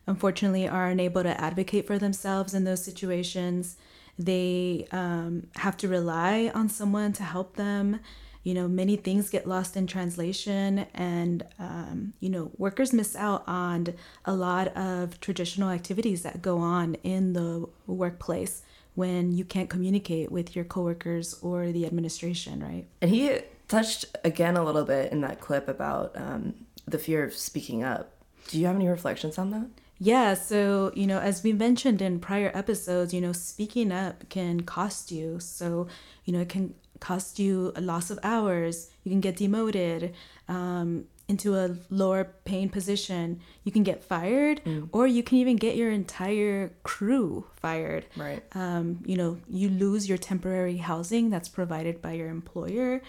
unfortunately, 0.06 0.68
are 0.68 0.88
unable 0.88 1.22
to 1.22 1.40
advocate 1.40 1.86
for 1.86 1.98
themselves 1.98 2.54
in 2.54 2.64
those 2.64 2.84
situations. 2.84 3.76
they 4.18 4.86
um, 4.92 5.46
have 5.56 5.76
to 5.78 5.88
rely 5.88 6.50
on 6.54 6.68
someone 6.68 7.12
to 7.14 7.22
help 7.22 7.56
them 7.56 8.00
you 8.42 8.54
know 8.54 8.68
many 8.68 8.96
things 8.96 9.30
get 9.30 9.46
lost 9.46 9.76
in 9.76 9.86
translation 9.86 10.86
and 10.94 11.44
um, 11.58 12.12
you 12.20 12.28
know 12.28 12.50
workers 12.58 12.92
miss 12.92 13.14
out 13.16 13.44
on 13.46 13.94
a 14.24 14.34
lot 14.34 14.68
of 14.76 15.20
traditional 15.20 15.70
activities 15.70 16.22
that 16.22 16.42
go 16.42 16.58
on 16.58 16.94
in 17.02 17.32
the 17.32 17.66
workplace 17.86 18.62
when 18.94 19.32
you 19.32 19.44
can't 19.44 19.70
communicate 19.70 20.30
with 20.30 20.54
your 20.54 20.64
coworkers 20.64 21.38
or 21.42 21.72
the 21.72 21.86
administration 21.86 22.62
right? 22.62 22.86
And 23.00 23.10
he 23.10 23.38
touched 23.68 24.04
again 24.24 24.56
a 24.56 24.64
little 24.64 24.84
bit 24.84 25.12
in 25.12 25.20
that 25.22 25.40
clip 25.40 25.68
about 25.68 26.12
um, 26.16 26.54
the 26.86 26.98
fear 26.98 27.24
of 27.24 27.34
speaking 27.34 27.82
up. 27.82 28.10
Do 28.48 28.58
you 28.58 28.66
have 28.66 28.76
any 28.76 28.88
reflections 28.88 29.38
on 29.38 29.50
that 29.50 29.66
yeah, 30.04 30.34
so, 30.34 30.90
you 30.96 31.06
know, 31.06 31.20
as 31.20 31.44
we 31.44 31.52
mentioned 31.52 32.02
in 32.02 32.18
prior 32.18 32.50
episodes, 32.54 33.14
you 33.14 33.20
know, 33.20 33.30
speaking 33.30 33.92
up 33.92 34.28
can 34.28 34.62
cost 34.62 35.12
you. 35.12 35.38
So, 35.38 35.86
you 36.24 36.32
know, 36.32 36.40
it 36.40 36.48
can 36.48 36.74
cost 36.98 37.38
you 37.38 37.72
a 37.76 37.80
loss 37.80 38.10
of 38.10 38.18
hours. 38.24 38.90
You 39.04 39.12
can 39.12 39.20
get 39.20 39.36
demoted 39.36 40.12
um, 40.48 41.04
into 41.28 41.54
a 41.54 41.76
lower 41.88 42.24
paying 42.44 42.68
position. 42.68 43.42
You 43.62 43.70
can 43.70 43.84
get 43.84 44.02
fired, 44.02 44.64
mm. 44.64 44.88
or 44.90 45.06
you 45.06 45.22
can 45.22 45.38
even 45.38 45.54
get 45.54 45.76
your 45.76 45.92
entire 45.92 46.72
crew 46.82 47.46
fired. 47.54 48.06
Right. 48.16 48.42
Um, 48.56 49.04
you 49.06 49.16
know, 49.16 49.38
you 49.48 49.68
lose 49.68 50.08
your 50.08 50.18
temporary 50.18 50.78
housing 50.78 51.30
that's 51.30 51.48
provided 51.48 52.02
by 52.02 52.14
your 52.14 52.28
employer. 52.28 53.02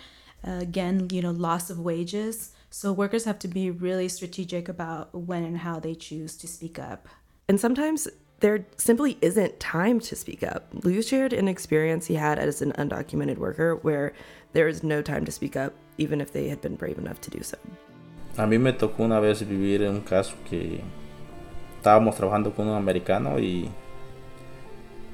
Uh, 0.48 0.60
again, 0.60 1.08
you 1.12 1.24
know, 1.24 1.32
loss 1.32 1.72
of 1.72 1.80
wages. 1.80 2.52
So 2.75 2.92
workers 2.92 3.25
have 3.25 3.38
to 3.46 3.48
be 3.48 3.70
really 3.70 4.10
strategic 4.10 4.68
about 4.68 5.13
when 5.13 5.44
and 5.44 5.60
how 5.60 5.80
they 5.80 5.94
choose 5.94 6.36
to 6.38 6.48
speak 6.48 6.80
up. 6.80 7.08
And 7.48 7.60
sometimes 7.60 8.08
there 8.39 8.65
simply 8.77 9.20
isn't 9.22 9.60
time 9.60 10.00
to 10.00 10.15
speak 10.15 10.42
up. 10.42 10.74
Lou 10.84 11.03
shared 11.03 11.34
an 11.34 11.48
experience 11.48 12.08
he 12.08 12.15
had 12.15 12.39
as 12.39 12.63
an 12.63 12.72
undocumented 12.72 13.38
worker 13.38 13.75
where 13.84 14.13
there 14.53 14.68
is 14.68 14.82
no 14.82 15.03
time 15.03 15.24
to 15.25 15.32
speak 15.32 15.56
up, 15.56 15.75
even 16.00 16.20
if 16.20 16.34
they 16.34 16.50
had 16.50 16.62
been 16.62 16.75
brave 16.75 16.98
enough 16.98 17.22
to 17.22 17.30
do 17.30 17.44
so. 17.44 17.60
A 18.38 18.48
mí 18.48 18.60
me 18.60 18.74
tocó 18.74 19.03
una 19.03 19.20
vez 19.20 19.44
vivir 19.48 19.84
en 19.84 19.98
un 19.98 20.01
caso 20.01 20.34
que 20.50 20.82
estábamos 21.77 22.15
trabajando 22.15 22.56
con 22.56 22.68
un 22.68 22.75
americano 22.75 23.38
y, 23.38 23.70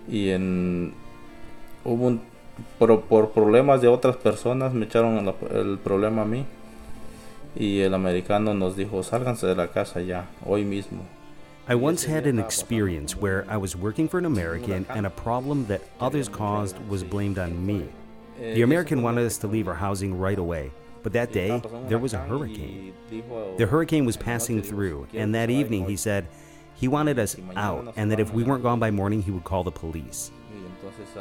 y 0.08 0.30
en, 0.30 0.94
hubo 1.84 2.08
un, 2.08 2.22
por, 2.78 3.02
por 3.02 3.32
problemas 3.32 3.82
de 3.82 3.90
otras 3.90 4.16
personas 4.16 4.74
me 4.74 4.86
echaron 4.86 5.18
el, 5.18 5.58
el 5.58 5.78
problema 5.78 6.22
a 6.22 6.26
mí 6.26 6.46
y 7.60 7.82
el 7.82 7.94
americano 7.94 8.54
nos 8.54 8.76
dijo 8.76 9.04
sálganse 9.04 9.46
de 9.46 9.56
la 9.56 9.68
casa 9.68 10.02
ya, 10.02 10.26
hoy 10.46 10.64
mismo. 10.64 11.06
I 11.68 11.76
once 11.76 12.06
had 12.06 12.26
an 12.26 12.40
experience 12.40 13.16
where 13.16 13.46
I 13.48 13.58
was 13.58 13.76
working 13.76 14.08
for 14.08 14.18
an 14.18 14.26
American 14.26 14.88
and 14.90 15.06
a 15.06 15.12
problem 15.12 15.68
that 15.68 15.82
others 16.00 16.28
caused 16.28 16.80
was 16.88 17.04
blamed 17.04 17.38
on 17.38 17.64
me. 17.64 17.88
The 18.40 18.64
American 18.64 19.04
wanted 19.04 19.28
us 19.28 19.38
to 19.40 19.48
leave 19.48 19.68
our 19.68 19.76
housing 19.76 20.18
right 20.18 20.40
away, 20.40 20.72
but 21.04 21.14
that 21.14 21.32
day 21.32 21.62
there 21.88 22.00
was 22.00 22.14
a 22.14 22.18
hurricane. 22.18 22.94
The 23.58 23.68
hurricane 23.68 24.06
was 24.06 24.18
passing 24.18 24.64
through, 24.64 25.10
and 25.14 25.36
that 25.36 25.52
evening 25.52 25.86
he 25.86 25.96
said 25.96 26.28
he 26.74 26.88
wanted 26.88 27.20
us 27.20 27.36
out 27.56 27.94
and 27.98 28.10
that 28.12 28.20
if 28.20 28.34
we 28.34 28.44
weren't 28.44 28.64
gone 28.64 28.80
by 28.80 28.90
morning, 28.90 29.22
he 29.22 29.32
would 29.32 29.44
call 29.44 29.64
the 29.64 29.72
police. 29.72 30.32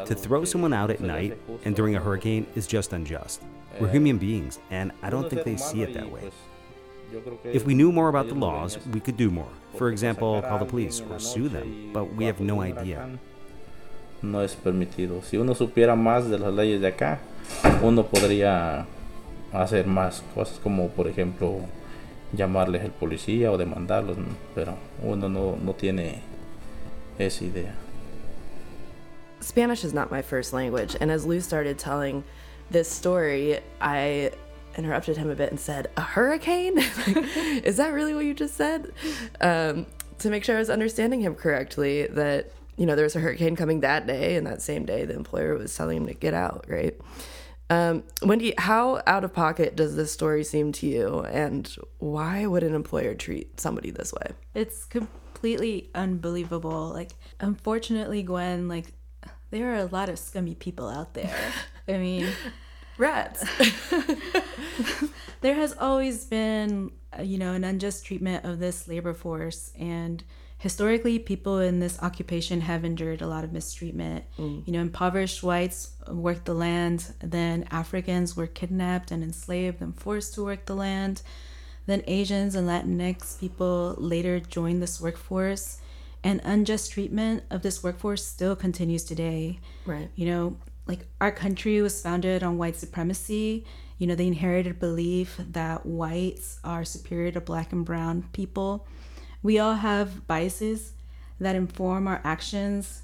To 0.06 0.14
throw 0.14 0.44
someone 0.44 0.72
out 0.72 0.90
at 0.90 1.00
night 1.00 1.38
and 1.64 1.74
during 1.74 1.94
a 1.96 2.00
hurricane 2.00 2.46
is 2.54 2.66
just 2.66 2.92
unjust. 2.92 3.42
We're 3.80 3.88
human 3.88 4.18
beings, 4.18 4.58
and 4.70 4.92
I 5.02 5.10
don't 5.10 5.30
think 5.30 5.44
they 5.44 5.56
see 5.56 5.82
it 5.82 5.94
that 5.94 6.10
way. 6.10 6.30
If 7.44 7.64
we 7.64 7.74
knew 7.74 7.92
more 7.92 8.08
about 8.08 8.28
the 8.28 8.34
laws, 8.34 8.78
we 8.92 9.00
could 9.00 9.16
do 9.16 9.30
more. 9.30 9.48
For 9.76 9.88
example, 9.88 10.42
call 10.42 10.58
the 10.58 10.64
police 10.64 11.00
or 11.00 11.18
sue 11.18 11.48
them, 11.48 11.90
but 11.92 12.14
we 12.14 12.24
have 12.26 12.40
no 12.40 12.60
idea. 12.60 13.18
No 14.20 14.40
es 14.40 14.56
permitido. 14.56 15.22
Si 15.22 15.36
uno 15.36 15.54
supiera 15.54 15.94
más 15.94 16.28
de 16.28 16.38
las 16.38 16.52
leyes 16.52 16.80
de 16.80 16.88
acá, 16.88 17.20
uno 17.82 18.04
podría 18.04 18.86
hacer 19.52 19.86
más 19.86 20.22
cosas 20.34 20.58
como, 20.58 20.88
por 20.88 21.06
ejemplo, 21.06 21.60
llamarles 22.32 22.84
el 22.84 22.90
policía 22.90 23.52
o 23.52 23.56
demandarlos, 23.56 24.16
pero 24.54 24.74
uno 25.02 25.28
no, 25.28 25.56
no 25.56 25.72
tiene 25.74 26.20
esa 27.18 27.44
idea. 27.44 27.74
Spanish 29.40 29.84
is 29.84 29.94
not 29.94 30.10
my 30.10 30.22
first 30.22 30.52
language, 30.52 30.96
and 31.00 31.10
as 31.10 31.26
Lou 31.26 31.40
started 31.40 31.78
telling 31.78 32.24
this 32.70 32.90
story, 32.90 33.60
I 33.80 34.32
interrupted 34.76 35.16
him 35.16 35.30
a 35.30 35.34
bit 35.34 35.50
and 35.50 35.58
said, 35.58 35.88
A 35.96 36.00
hurricane? 36.00 36.78
is 37.64 37.76
that 37.76 37.92
really 37.92 38.14
what 38.14 38.24
you 38.24 38.34
just 38.34 38.54
said? 38.54 38.92
Um, 39.40 39.86
to 40.18 40.30
make 40.30 40.44
sure 40.44 40.56
I 40.56 40.58
was 40.58 40.70
understanding 40.70 41.20
him 41.20 41.34
correctly, 41.34 42.06
that, 42.08 42.50
you 42.76 42.86
know, 42.86 42.96
there 42.96 43.04
was 43.04 43.16
a 43.16 43.20
hurricane 43.20 43.56
coming 43.56 43.80
that 43.80 44.06
day, 44.06 44.36
and 44.36 44.46
that 44.46 44.62
same 44.62 44.84
day 44.84 45.04
the 45.04 45.14
employer 45.14 45.56
was 45.56 45.74
telling 45.74 45.98
him 45.98 46.06
to 46.06 46.14
get 46.14 46.34
out, 46.34 46.64
right? 46.68 46.98
Um, 47.70 48.04
Wendy, 48.22 48.54
how 48.56 49.02
out 49.06 49.24
of 49.24 49.34
pocket 49.34 49.76
does 49.76 49.94
this 49.94 50.12
story 50.12 50.42
seem 50.42 50.72
to 50.72 50.86
you, 50.86 51.20
and 51.20 51.74
why 51.98 52.46
would 52.46 52.62
an 52.62 52.74
employer 52.74 53.14
treat 53.14 53.60
somebody 53.60 53.90
this 53.90 54.12
way? 54.12 54.32
It's 54.54 54.84
completely 54.84 55.90
unbelievable. 55.94 56.88
Like, 56.88 57.10
unfortunately, 57.40 58.22
Gwen, 58.22 58.68
like, 58.68 58.86
there 59.50 59.72
are 59.72 59.78
a 59.78 59.86
lot 59.86 60.08
of 60.08 60.18
scummy 60.18 60.54
people 60.54 60.88
out 60.88 61.14
there. 61.14 61.34
I 61.86 61.92
mean, 61.98 62.28
rats. 62.98 63.44
there 65.40 65.54
has 65.54 65.74
always 65.78 66.24
been, 66.24 66.90
uh, 67.18 67.22
you 67.22 67.38
know, 67.38 67.52
an 67.52 67.64
unjust 67.64 68.04
treatment 68.04 68.44
of 68.44 68.58
this 68.58 68.88
labor 68.88 69.14
force. 69.14 69.72
And 69.78 70.22
historically, 70.58 71.18
people 71.18 71.58
in 71.60 71.80
this 71.80 71.98
occupation 72.02 72.62
have 72.62 72.84
endured 72.84 73.22
a 73.22 73.26
lot 73.26 73.44
of 73.44 73.52
mistreatment. 73.52 74.24
Mm. 74.38 74.66
You 74.66 74.72
know, 74.72 74.80
impoverished 74.80 75.42
whites 75.42 75.92
worked 76.08 76.44
the 76.44 76.54
land, 76.54 77.12
then 77.20 77.66
Africans 77.70 78.36
were 78.36 78.46
kidnapped 78.46 79.10
and 79.10 79.22
enslaved 79.22 79.80
and 79.80 79.98
forced 79.98 80.34
to 80.34 80.44
work 80.44 80.66
the 80.66 80.74
land. 80.74 81.22
Then 81.86 82.02
Asians 82.06 82.54
and 82.54 82.68
Latinx 82.68 83.40
people 83.40 83.94
later 83.96 84.40
joined 84.40 84.82
this 84.82 85.00
workforce. 85.00 85.80
And 86.24 86.40
unjust 86.44 86.92
treatment 86.92 87.44
of 87.50 87.62
this 87.62 87.82
workforce 87.82 88.24
still 88.24 88.56
continues 88.56 89.04
today. 89.04 89.60
Right. 89.86 90.10
You 90.16 90.26
know, 90.26 90.56
like 90.86 91.06
our 91.20 91.30
country 91.30 91.80
was 91.80 92.02
founded 92.02 92.42
on 92.42 92.58
white 92.58 92.76
supremacy. 92.76 93.64
You 93.98 94.06
know 94.06 94.14
the 94.14 94.26
inherited 94.26 94.78
belief 94.78 95.36
that 95.38 95.84
whites 95.84 96.60
are 96.64 96.84
superior 96.84 97.32
to 97.32 97.40
black 97.40 97.72
and 97.72 97.84
brown 97.84 98.28
people. 98.32 98.86
We 99.42 99.58
all 99.58 99.74
have 99.74 100.26
biases 100.26 100.92
that 101.40 101.56
inform 101.56 102.08
our 102.08 102.20
actions. 102.24 103.02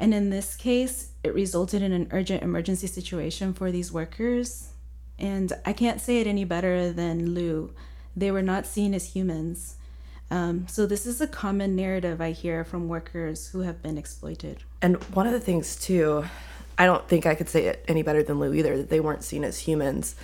And 0.00 0.14
in 0.14 0.30
this 0.30 0.56
case 0.56 1.10
it 1.22 1.34
resulted 1.34 1.82
in 1.82 1.92
an 1.92 2.08
urgent 2.10 2.42
emergency 2.42 2.86
situation 2.86 3.54
for 3.54 3.70
these 3.70 3.92
workers. 3.92 4.70
And 5.18 5.52
i 5.64 5.72
can't 5.72 6.00
say 6.00 6.20
it 6.20 6.26
any 6.26 6.44
better 6.44 6.92
than 6.92 7.34
lou. 7.34 7.72
They 8.16 8.30
were 8.30 8.42
not 8.42 8.66
seen 8.66 8.94
as 8.94 9.14
humans 9.14 9.76
um, 10.30 10.66
so 10.68 10.86
this 10.86 11.06
is 11.06 11.20
a 11.20 11.26
common 11.26 11.76
narrative 11.76 12.20
i 12.20 12.30
hear 12.30 12.64
from 12.64 12.88
workers 12.88 13.48
who 13.48 13.60
have 13.60 13.82
been 13.82 13.98
exploited 13.98 14.62
and 14.82 14.96
one 15.14 15.26
of 15.26 15.32
the 15.32 15.40
things 15.40 15.76
too 15.76 16.24
I 16.78 16.86
don't 16.86 17.06
think 17.08 17.26
I 17.26 17.34
could 17.34 17.48
say 17.48 17.66
it 17.66 17.84
any 17.86 18.02
better 18.02 18.22
than 18.22 18.40
Lou 18.40 18.52
either, 18.52 18.76
that 18.76 18.90
they 18.90 19.00
weren't 19.00 19.22
seen 19.22 19.44
as 19.44 19.60
humans. 19.60 20.16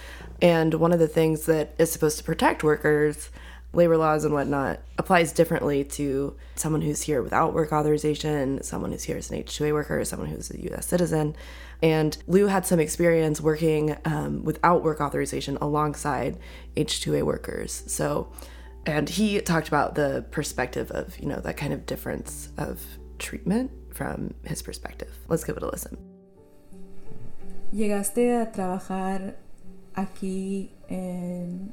And 0.42 0.74
one 0.74 0.92
of 0.92 0.98
the 0.98 1.08
things 1.08 1.46
that 1.46 1.74
is 1.78 1.92
supposed 1.92 2.18
to 2.18 2.24
protect 2.24 2.64
workers, 2.64 3.30
labor 3.72 3.96
laws 3.96 4.24
and 4.24 4.34
whatnot, 4.34 4.80
applies 4.98 5.32
differently 5.32 5.84
to 5.84 6.34
someone 6.56 6.82
who's 6.82 7.02
here 7.02 7.22
without 7.22 7.54
work 7.54 7.72
authorization, 7.72 8.62
someone 8.62 8.90
who's 8.90 9.04
here 9.04 9.16
as 9.16 9.30
an 9.30 9.42
H2A 9.42 9.72
worker, 9.72 10.04
someone 10.04 10.28
who's 10.28 10.50
a 10.50 10.74
US 10.74 10.86
citizen. 10.86 11.36
And 11.82 12.16
Lou 12.26 12.46
had 12.46 12.66
some 12.66 12.80
experience 12.80 13.40
working 13.40 13.96
um, 14.04 14.44
without 14.44 14.82
work 14.82 15.00
authorization 15.00 15.56
alongside 15.60 16.36
H2A 16.76 17.22
workers. 17.22 17.84
So, 17.86 18.32
and 18.86 19.08
he 19.08 19.40
talked 19.40 19.68
about 19.68 19.94
the 19.94 20.24
perspective 20.30 20.90
of, 20.90 21.18
you 21.18 21.26
know, 21.26 21.40
that 21.40 21.56
kind 21.56 21.72
of 21.72 21.86
difference 21.86 22.50
of 22.56 22.80
treatment 23.18 23.70
from 23.92 24.34
his 24.44 24.62
perspective. 24.62 25.12
Let's 25.28 25.44
give 25.44 25.56
it 25.56 25.62
a 25.62 25.66
listen. 25.66 25.96
¿Llegaste 27.72 28.40
a 28.40 28.50
trabajar 28.50 29.36
aquí 29.94 30.70
en, 30.88 31.72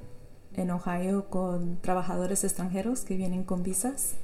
en 0.54 0.72
Ohio 0.72 1.30
con 1.30 1.80
trabajadores 1.82 2.44
extranjeros 2.44 3.04
que 3.04 3.16
vienen 3.16 3.44
con 3.44 3.64
visas? 3.64 4.16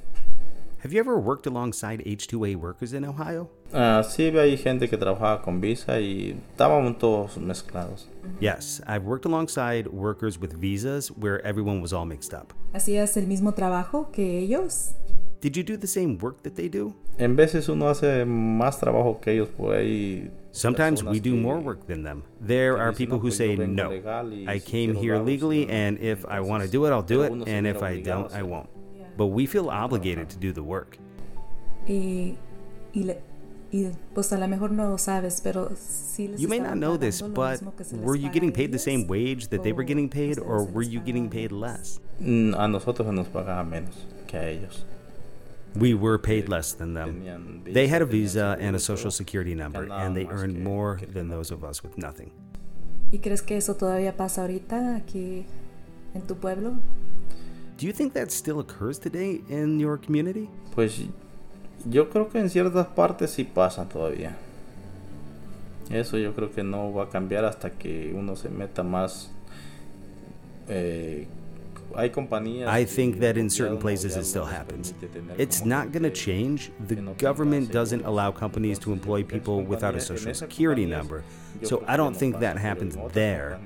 Have 0.84 0.92
you 0.92 1.00
ever 1.00 1.18
worked 1.18 1.46
alongside 1.46 2.02
H2A 2.04 2.56
workers 2.56 2.92
in 2.92 3.06
Ohio? 3.06 3.48
Uh, 3.72 4.02
sí, 4.02 4.30
hay 4.36 4.54
gente 4.58 4.86
que 4.86 4.98
trabajaba 4.98 5.40
con 5.40 5.58
visa 5.58 5.98
y 5.98 6.36
estábamos 6.52 6.98
todos 6.98 7.38
mezclados. 7.38 8.08
Yes, 8.38 8.82
I've 8.86 9.04
worked 9.04 9.24
alongside 9.24 9.86
workers 9.86 10.38
with 10.38 10.52
visas 10.52 11.10
where 11.10 11.40
everyone 11.40 11.80
was 11.80 11.94
all 11.94 12.04
mixed 12.04 12.34
up. 12.34 12.52
¿Hacías 12.74 13.16
el 13.16 13.26
mismo 13.26 13.54
trabajo 13.54 14.12
que 14.12 14.40
ellos? 14.40 14.92
Did 15.40 15.56
you 15.56 15.62
do 15.62 15.78
the 15.78 15.86
same 15.86 16.18
work 16.18 16.42
that 16.42 16.54
they 16.54 16.68
do? 16.68 16.94
En 17.18 17.34
veces 17.34 17.70
uno 17.70 17.88
hace 17.88 18.26
más 18.26 18.78
trabajo 18.78 19.22
que 19.22 19.32
ellos 19.32 19.48
por 19.48 19.74
ahí 19.76 20.30
Sometimes 20.52 21.02
we 21.02 21.18
do 21.18 21.34
more 21.34 21.60
work 21.60 21.86
than 21.86 22.02
them. 22.02 22.24
There 22.42 22.76
are 22.76 22.92
people 22.92 23.18
who 23.18 23.30
say, 23.30 23.56
no, 23.56 23.90
I 24.46 24.58
came 24.58 24.94
here 24.94 25.18
legally, 25.18 25.66
and 25.66 25.98
if 25.98 26.26
I 26.26 26.40
want 26.40 26.62
to 26.62 26.68
do 26.68 26.84
it, 26.84 26.90
I'll 26.90 27.02
do 27.02 27.22
it, 27.22 27.32
and 27.48 27.66
if 27.66 27.82
I 27.82 28.02
don't, 28.02 28.30
I 28.34 28.42
won't. 28.42 28.68
But 29.16 29.26
we 29.26 29.46
feel 29.46 29.70
obligated 29.70 30.28
to 30.30 30.36
do 30.36 30.52
the 30.52 30.62
work. 30.62 30.98
Y, 31.86 32.36
y, 32.94 33.16
Y 33.74 33.90
pues 34.14 34.32
a 34.32 34.38
lo 34.38 34.46
mejor 34.46 34.70
no 34.70 34.96
sabes, 34.98 35.42
sí 35.76 36.30
You 36.38 36.46
may 36.46 36.60
not 36.60 36.76
know 36.76 36.96
this, 36.96 37.20
but 37.20 37.60
were 37.92 38.14
you 38.14 38.30
getting 38.30 38.52
paid 38.52 38.70
the 38.70 38.78
same 38.78 39.08
wage 39.08 39.48
that 39.48 39.64
they 39.64 39.72
were 39.72 39.82
getting 39.82 40.08
paid, 40.08 40.38
or 40.38 40.62
were 40.62 40.84
you 40.84 41.00
getting 41.00 41.28
paid 41.28 41.50
less? 41.50 41.98
Mm, 42.20 42.54
a 42.56 42.68
nosotros 42.68 43.12
nos 43.12 43.26
pagaba 43.26 43.68
menos 43.68 44.06
que 44.28 44.38
a 44.38 44.42
ellos. 44.48 44.84
We 45.74 45.92
were 45.92 46.18
paid 46.18 46.48
less 46.48 46.72
than 46.72 46.94
them. 46.94 47.64
They 47.64 47.88
had 47.88 48.00
a 48.00 48.06
visa 48.06 48.56
and 48.60 48.76
a 48.76 48.78
social 48.78 49.10
security 49.10 49.56
number, 49.56 49.88
and 49.90 50.16
they 50.16 50.26
earned 50.26 50.62
more 50.62 51.00
than 51.12 51.28
those 51.28 51.50
of 51.50 51.64
us 51.64 51.82
with 51.82 51.98
nothing. 51.98 52.30
¿Y 53.10 53.18
crees 53.18 53.42
que 53.42 53.56
eso 53.56 53.74
todavía 53.74 54.16
pasa 54.16 54.42
ahorita 54.42 54.94
aquí 54.94 55.46
en 56.14 56.22
tu 56.28 56.36
pueblo? 56.36 56.76
Do 57.76 57.86
you 57.86 57.92
think 57.92 58.12
that 58.14 58.30
still 58.30 58.60
occurs 58.60 58.98
today 58.98 59.42
in 59.48 59.80
your 59.80 59.98
community? 59.98 60.48
Pues 60.74 61.00
yo 61.84 62.08
creo 62.08 62.28
que 62.28 62.38
en 62.38 62.48
ciertas 62.48 62.86
partes 62.86 63.30
sí 63.32 63.44
pasa 63.44 63.88
todavía. 63.88 64.36
Eso 65.90 66.16
yo 66.16 66.34
creo 66.34 66.50
que 66.50 66.62
no 66.62 66.92
va 66.92 67.04
a 67.04 67.08
cambiar 67.08 67.44
hasta 67.44 67.70
que 67.70 68.12
uno 68.14 68.36
se 68.36 68.48
meta 68.48 68.82
más. 68.82 69.30
Eh. 70.68 71.26
I 71.96 72.84
think 72.84 73.20
that 73.20 73.36
in 73.36 73.48
certain 73.48 73.78
places 73.78 74.16
it 74.16 74.24
still 74.24 74.44
happens. 74.44 74.94
It's 75.38 75.64
not 75.64 75.92
going 75.92 76.02
to 76.02 76.10
change. 76.10 76.72
The 76.88 76.96
government 77.18 77.70
doesn't 77.70 78.04
allow 78.04 78.32
companies 78.32 78.78
to 78.80 78.92
employ 78.92 79.22
people 79.22 79.62
without 79.62 79.94
a 79.94 80.00
social 80.00 80.34
security 80.34 80.86
number. 80.86 81.22
So 81.62 81.84
I 81.86 81.96
don't 81.96 82.16
think 82.16 82.40
that 82.40 82.58
happens 82.58 82.96
there. 83.12 83.60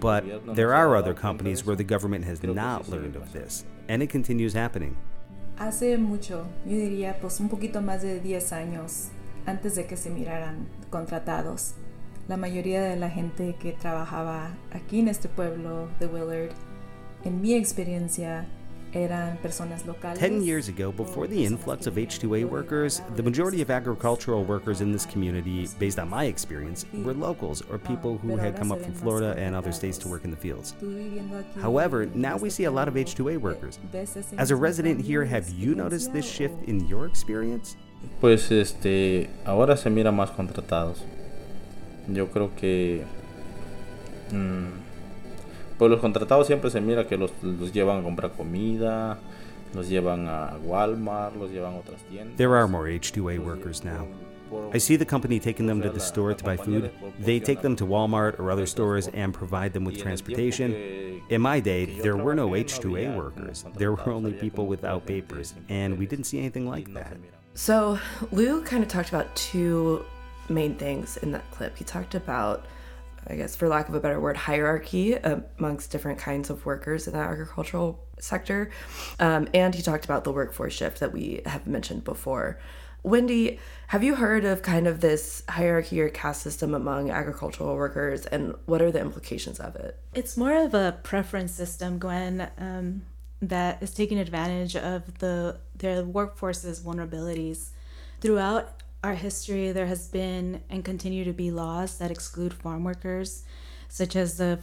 But 0.00 0.24
there 0.54 0.74
are 0.74 0.96
other 0.96 1.14
companies 1.14 1.64
where 1.64 1.76
the 1.76 1.84
government 1.84 2.24
has 2.24 2.42
not 2.42 2.88
learned 2.88 3.16
of 3.16 3.32
this, 3.32 3.64
and 3.88 4.02
it 4.02 4.10
continues 4.10 4.52
happening. 4.52 4.96
Hace 5.58 5.98
mucho, 5.98 6.46
yo 6.64 6.76
diría 6.76 7.18
pues 7.20 7.38
un 7.40 7.48
poquito 7.48 7.82
más 7.82 8.02
de 8.02 8.18
10 8.20 8.52
años 8.52 9.10
antes 9.46 9.74
de 9.74 9.86
que 9.86 9.96
se 9.96 10.10
miraran 10.10 10.68
contratados. 10.90 11.74
La 12.28 12.36
mayoría 12.36 12.82
de 12.82 12.96
la 12.96 13.10
gente 13.10 13.56
que 13.58 13.72
trabajaba 13.72 14.56
aquí 14.70 15.00
en 15.00 15.08
este 15.08 15.28
pueblo 15.28 15.88
de 15.98 16.06
Willard, 16.06 16.52
en 17.24 17.40
mi 17.40 17.54
experiencia, 17.54 18.46
eran 18.92 19.38
personas 19.38 19.86
locales. 19.86 20.18
Ten 20.18 20.42
years 20.42 20.68
ago, 20.68 20.90
before 20.90 21.26
the 21.26 21.44
influx 21.44 21.86
of 21.86 21.94
H2A 21.94 22.44
workers, 22.44 23.02
the 23.16 23.22
majority 23.22 23.62
of 23.62 23.70
agricultural 23.70 24.44
workers 24.44 24.80
in 24.80 24.92
this 24.92 25.06
community, 25.06 25.68
based 25.78 25.98
on 25.98 26.08
my 26.08 26.24
experience, 26.24 26.86
were 26.92 27.14
locals 27.14 27.62
or 27.70 27.78
people 27.78 28.18
who 28.18 28.36
had 28.36 28.56
come 28.56 28.72
up 28.72 28.80
from 28.82 28.92
Florida 28.92 29.34
and 29.38 29.54
other 29.54 29.72
states 29.72 29.98
to 29.98 30.08
work 30.08 30.24
in 30.24 30.30
the 30.30 30.36
fields. 30.36 30.74
However, 31.60 32.06
now 32.14 32.36
we 32.36 32.50
see 32.50 32.64
a 32.64 32.70
lot 32.70 32.88
of 32.88 32.94
H2A 32.94 33.38
workers. 33.38 33.78
As 34.38 34.50
a 34.50 34.56
resident 34.56 35.00
here, 35.00 35.24
have 35.24 35.48
you 35.50 35.74
noticed 35.74 36.12
this 36.12 36.28
shift 36.28 36.54
in 36.64 36.86
your 36.88 37.06
experience? 37.06 37.76
Pues 38.20 38.50
este, 38.50 39.28
ahora 39.44 39.76
se 39.76 39.90
mira 39.90 40.10
más 40.10 40.30
contratados. 40.30 41.04
Yo 42.08 42.26
creo 42.26 42.50
que 42.56 43.04
mmm, 44.32 44.79
pues 45.80 45.90
los 45.90 46.00
contratados 46.00 46.46
siempre 46.46 46.70
se 46.70 46.78
mira 46.82 47.06
que 47.06 47.16
los, 47.16 47.32
los 47.42 47.72
llevan 47.72 48.00
a 48.00 48.02
comprar 48.02 48.32
comida, 48.32 49.18
los 49.72 49.88
llevan 49.88 50.28
a 50.28 50.58
Walmart, 50.62 51.34
los 51.36 51.50
llevan 51.50 51.72
a 51.72 51.78
otras 51.78 52.02
tiendas. 52.02 52.36
There 52.36 52.54
are 52.54 52.68
more 52.68 52.86
H2A 52.86 53.38
workers 53.38 53.82
now. 53.82 54.06
I 54.74 54.78
see 54.78 54.96
the 54.96 55.06
company 55.06 55.40
taking 55.40 55.66
them 55.66 55.80
to 55.80 55.88
the 55.88 56.00
store 56.00 56.34
to 56.34 56.44
buy 56.44 56.58
food. 56.58 56.90
They 57.18 57.40
take 57.40 57.62
them 57.62 57.76
to 57.76 57.86
Walmart 57.86 58.38
or 58.38 58.50
other 58.50 58.66
stores 58.66 59.08
and 59.08 59.32
provide 59.32 59.72
them 59.72 59.86
with 59.86 59.96
transportation. 59.96 61.22
In 61.30 61.40
my 61.40 61.60
day, 61.60 61.86
there 62.02 62.16
were 62.18 62.34
no 62.34 62.50
H2A 62.50 63.16
workers. 63.16 63.64
There 63.78 63.92
were 63.92 64.10
only 64.10 64.34
people 64.34 64.66
without 64.66 65.06
papers, 65.06 65.54
and 65.70 65.98
we 65.98 66.04
didn't 66.04 66.26
see 66.26 66.40
anything 66.40 66.68
like 66.68 66.92
that. 66.92 67.16
So, 67.54 67.98
Lou 68.32 68.60
kind 68.64 68.82
of 68.82 68.90
talked 68.90 69.08
about 69.08 69.34
two 69.34 70.04
main 70.50 70.74
things 70.74 71.16
in 71.16 71.30
that 71.32 71.50
clip. 71.52 71.78
He 71.78 71.84
talked 71.84 72.14
about, 72.14 72.66
I 73.26 73.36
guess, 73.36 73.56
for 73.56 73.68
lack 73.68 73.88
of 73.88 73.94
a 73.94 74.00
better 74.00 74.20
word, 74.20 74.36
hierarchy 74.36 75.14
amongst 75.14 75.90
different 75.90 76.18
kinds 76.18 76.50
of 76.50 76.64
workers 76.66 77.06
in 77.06 77.12
that 77.12 77.30
agricultural 77.30 78.04
sector. 78.18 78.70
Um, 79.18 79.48
and 79.54 79.74
he 79.74 79.82
talked 79.82 80.04
about 80.04 80.24
the 80.24 80.32
workforce 80.32 80.74
shift 80.74 81.00
that 81.00 81.12
we 81.12 81.42
have 81.46 81.66
mentioned 81.66 82.04
before. 82.04 82.58
Wendy, 83.02 83.58
have 83.88 84.04
you 84.04 84.14
heard 84.14 84.44
of 84.44 84.62
kind 84.62 84.86
of 84.86 85.00
this 85.00 85.42
hierarchy 85.48 86.00
or 86.00 86.10
caste 86.10 86.42
system 86.42 86.74
among 86.74 87.10
agricultural 87.10 87.74
workers, 87.74 88.26
and 88.26 88.54
what 88.66 88.82
are 88.82 88.92
the 88.92 89.00
implications 89.00 89.58
of 89.58 89.74
it? 89.76 89.98
It's 90.14 90.36
more 90.36 90.52
of 90.52 90.74
a 90.74 90.98
preference 91.02 91.52
system, 91.52 91.98
Gwen, 91.98 92.50
um, 92.58 93.02
that 93.40 93.82
is 93.82 93.94
taking 93.94 94.18
advantage 94.18 94.76
of 94.76 95.18
the 95.18 95.58
their 95.76 96.04
workforce's 96.04 96.80
vulnerabilities. 96.80 97.70
Throughout 98.20 98.79
our 99.02 99.14
history, 99.14 99.72
there 99.72 99.86
has 99.86 100.08
been 100.08 100.62
and 100.68 100.84
continue 100.84 101.24
to 101.24 101.32
be 101.32 101.50
laws 101.50 101.98
that 101.98 102.10
exclude 102.10 102.52
farm 102.52 102.84
workers, 102.84 103.44
such 103.88 104.14
as 104.14 104.36
the 104.36 104.58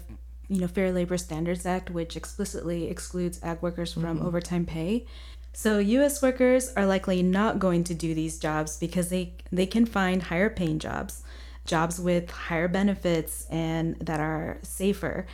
you 0.48 0.62
know 0.62 0.68
Fair 0.68 0.92
Labor 0.92 1.18
Standards 1.18 1.66
Act, 1.66 1.90
which 1.90 2.16
explicitly 2.16 2.90
excludes 2.90 3.40
ag 3.44 3.62
workers 3.62 3.94
from 3.94 4.04
mm-hmm. 4.04 4.26
overtime 4.26 4.66
pay. 4.66 5.06
So 5.54 5.80
US 5.80 6.22
workers 6.22 6.72
are 6.76 6.86
likely 6.86 7.24
not 7.24 7.58
going 7.58 7.84
to 7.86 7.96
do 7.96 8.14
these 8.14 8.38
jobs 8.38 8.78
because 8.78 9.10
they 9.10 9.34
they 9.52 9.66
can 9.66 9.86
find 9.86 10.24
higher 10.24 10.52
paying 10.52 10.78
jobs, 10.78 11.24
jobs 11.66 12.00
with 12.00 12.30
higher 12.30 12.68
benefits 12.68 13.48
and 13.50 13.96
that 14.00 14.20
are 14.20 14.60
safer. 14.62 15.26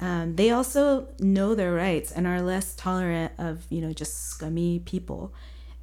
Um, 0.00 0.36
they 0.36 0.50
also 0.50 1.08
know 1.18 1.54
their 1.54 1.72
rights 1.74 2.12
and 2.12 2.26
are 2.26 2.42
less 2.42 2.74
tolerant 2.74 3.32
of 3.38 3.66
you 3.70 3.80
know 3.80 3.92
just 3.92 4.30
scummy 4.30 4.80
people. 4.80 5.32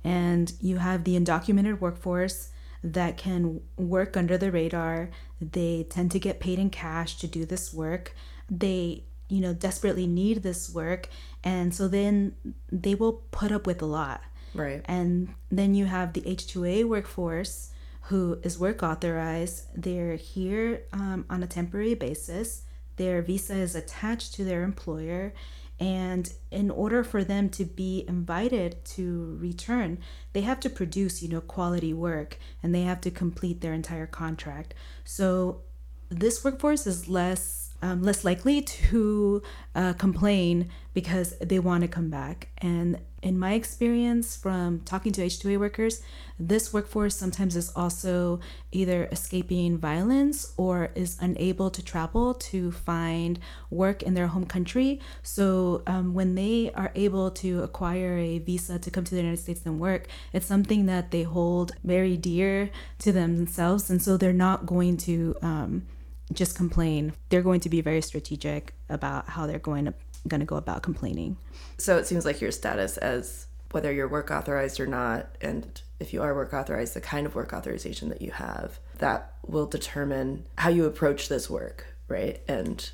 And 0.03 0.51
you 0.61 0.77
have 0.77 1.05
the 1.05 1.17
undocumented 1.17 1.79
workforce 1.79 2.49
that 2.85 3.17
can 3.17 3.61
work 3.77 4.15
under 4.15 4.37
the 4.37 4.51
radar. 4.51 5.09
They 5.41 5.87
tend 5.89 6.11
to 6.11 6.19
get 6.19 6.39
paid 6.39 6.59
in 6.59 6.69
cash 6.69 7.17
to 7.17 7.27
do 7.27 7.45
this 7.45 7.73
work. 7.73 8.15
They 8.49 9.05
you 9.27 9.41
know 9.41 9.53
desperately 9.53 10.05
need 10.05 10.43
this 10.43 10.69
work 10.69 11.09
and 11.43 11.73
so 11.73 11.87
then 11.87 12.35
they 12.71 12.93
will 12.93 13.23
put 13.31 13.51
up 13.51 13.65
with 13.65 13.81
a 13.81 13.85
lot 13.85 14.21
right 14.53 14.81
and 14.85 15.33
then 15.49 15.73
you 15.73 15.85
have 15.85 16.13
the 16.13 16.21
h2a 16.21 16.83
workforce 16.85 17.71
who 18.01 18.37
is 18.43 18.59
work 18.59 18.83
authorized 18.83 19.65
they're 19.75 20.15
here 20.15 20.83
um, 20.93 21.25
on 21.27 21.41
a 21.41 21.47
temporary 21.47 21.95
basis 21.95 22.63
their 22.97 23.21
visa 23.23 23.55
is 23.55 23.73
attached 23.73 24.35
to 24.35 24.43
their 24.43 24.61
employer 24.61 25.33
and 25.79 26.33
in 26.51 26.71
order 26.71 27.03
for 27.03 27.23
them 27.23 27.49
to 27.49 27.65
be 27.65 28.05
invited 28.07 28.83
to 28.85 29.37
return 29.41 29.97
they 30.33 30.41
have 30.41 30.59
to 30.59 30.69
produce 30.69 31.21
you 31.21 31.29
know 31.29 31.41
quality 31.41 31.93
work 31.93 32.37
and 32.63 32.73
they 32.73 32.83
have 32.83 33.01
to 33.01 33.11
complete 33.11 33.61
their 33.61 33.73
entire 33.73 34.07
contract 34.07 34.73
so 35.03 35.61
this 36.09 36.43
workforce 36.43 36.87
is 36.87 37.09
less 37.09 37.65
um, 37.81 38.01
less 38.01 38.23
likely 38.23 38.61
to 38.61 39.41
uh, 39.75 39.93
complain 39.93 40.69
because 40.93 41.37
they 41.39 41.59
want 41.59 41.81
to 41.81 41.87
come 41.87 42.09
back. 42.09 42.49
And 42.57 42.99
in 43.25 43.39
my 43.39 43.53
experience 43.53 44.37
from 44.37 44.81
talking 44.81 45.11
to 45.11 45.25
H2A 45.25 45.59
workers, 45.59 46.03
this 46.37 46.71
workforce 46.71 47.15
sometimes 47.15 47.55
is 47.55 47.71
also 47.75 48.39
either 48.71 49.05
escaping 49.11 49.79
violence 49.79 50.53
or 50.57 50.91
is 50.93 51.17
unable 51.19 51.71
to 51.71 51.83
travel 51.83 52.35
to 52.35 52.71
find 52.71 53.39
work 53.71 54.03
in 54.03 54.13
their 54.13 54.27
home 54.27 54.45
country. 54.45 55.01
So 55.23 55.81
um, 55.87 56.13
when 56.13 56.35
they 56.35 56.71
are 56.75 56.91
able 56.93 57.31
to 57.31 57.63
acquire 57.63 58.15
a 58.15 58.37
visa 58.37 58.77
to 58.77 58.91
come 58.91 59.05
to 59.05 59.15
the 59.15 59.21
United 59.21 59.41
States 59.41 59.65
and 59.65 59.79
work, 59.79 60.07
it's 60.31 60.45
something 60.45 60.85
that 60.85 61.09
they 61.09 61.23
hold 61.23 61.71
very 61.83 62.17
dear 62.17 62.69
to 62.99 63.11
themselves. 63.11 63.89
And 63.89 64.03
so 64.03 64.17
they're 64.17 64.33
not 64.33 64.67
going 64.67 64.97
to. 64.97 65.35
Um, 65.41 65.87
just 66.33 66.55
complain. 66.55 67.13
They're 67.29 67.43
going 67.43 67.59
to 67.61 67.69
be 67.69 67.81
very 67.81 68.01
strategic 68.01 68.73
about 68.89 69.29
how 69.29 69.45
they're 69.45 69.59
going 69.59 69.85
to 69.85 69.93
going 70.27 70.39
to 70.39 70.45
go 70.45 70.55
about 70.55 70.83
complaining. 70.83 71.37
So 71.77 71.97
it 71.97 72.07
seems 72.07 72.25
like 72.25 72.41
your 72.41 72.51
status 72.51 72.97
as 72.97 73.47
whether 73.71 73.91
you're 73.91 74.07
work 74.07 74.31
authorized 74.31 74.79
or 74.79 74.87
not 74.87 75.27
and 75.41 75.81
if 75.99 76.13
you 76.13 76.21
are 76.21 76.33
work 76.33 76.53
authorized 76.53 76.93
the 76.93 77.01
kind 77.01 77.25
of 77.25 77.35
work 77.35 77.51
authorization 77.51 78.09
that 78.09 78.21
you 78.21 78.31
have 78.31 78.79
that 78.99 79.33
will 79.45 79.65
determine 79.65 80.45
how 80.57 80.69
you 80.69 80.85
approach 80.85 81.27
this 81.27 81.49
work, 81.49 81.85
right? 82.07 82.41
And 82.47 82.89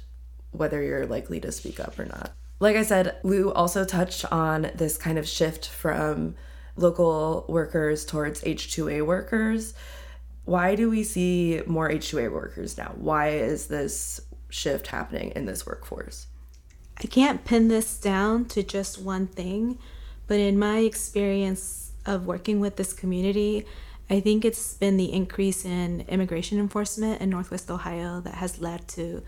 whether 0.52 0.82
you're 0.82 1.06
likely 1.06 1.40
to 1.42 1.52
speak 1.52 1.80
up 1.80 1.98
or 2.00 2.06
not. 2.06 2.32
Like 2.60 2.76
I 2.76 2.84
said, 2.84 3.18
Lou 3.24 3.52
also 3.52 3.86
touched 3.86 4.26
on 4.32 4.72
this 4.76 4.98
kind 4.98 5.18
of 5.18 5.28
shift 5.28 5.68
from 5.68 6.36
local 6.76 7.46
workers 7.48 8.06
towards 8.06 8.42
H2A 8.42 9.06
workers 9.06 9.74
why 10.46 10.76
do 10.76 10.90
we 10.90 11.04
see 11.04 11.62
more 11.66 11.90
H2A 11.90 12.32
workers 12.32 12.78
now? 12.78 12.94
Why 12.96 13.30
is 13.30 13.68
this 13.68 14.22
shift 14.50 14.88
happening 14.88 15.32
in 15.36 15.46
this 15.46 15.66
workforce? 15.66 16.28
I 17.04 17.08
can't 17.08 17.44
pin 17.44 17.68
this 17.68 17.98
down 17.98 18.46
to 18.46 18.62
just 18.62 19.02
one 19.02 19.26
thing, 19.26 19.80
but 20.28 20.40
in 20.40 20.60
my 20.60 20.80
experience 20.80 21.94
of 22.06 22.28
working 22.28 22.60
with 22.60 22.76
this 22.76 22.94
community, 22.94 23.66
I 24.08 24.20
think 24.20 24.46
it's 24.46 24.76
been 24.76 24.98
the 24.98 25.12
increase 25.12 25.66
in 25.66 26.02
immigration 26.02 26.60
enforcement 26.60 27.20
in 27.20 27.32
Northwest 27.32 27.72
Ohio 27.72 28.22
that 28.22 28.36
has 28.36 28.62
led 28.62 28.88
to 28.90 29.24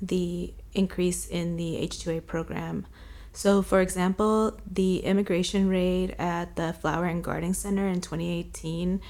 the 0.00 0.54
increase 0.72 1.26
in 1.26 1.56
the 1.56 1.76
H2A 1.86 2.24
program. 2.26 2.86
So, 3.32 3.60
for 3.60 3.82
example, 3.82 4.58
the 4.70 5.00
immigration 5.00 5.68
raid 5.68 6.16
at 6.18 6.56
the 6.56 6.72
Flower 6.72 7.04
and 7.04 7.22
Garden 7.22 7.52
Center 7.52 7.86
in 7.88 8.00
2018 8.00 9.02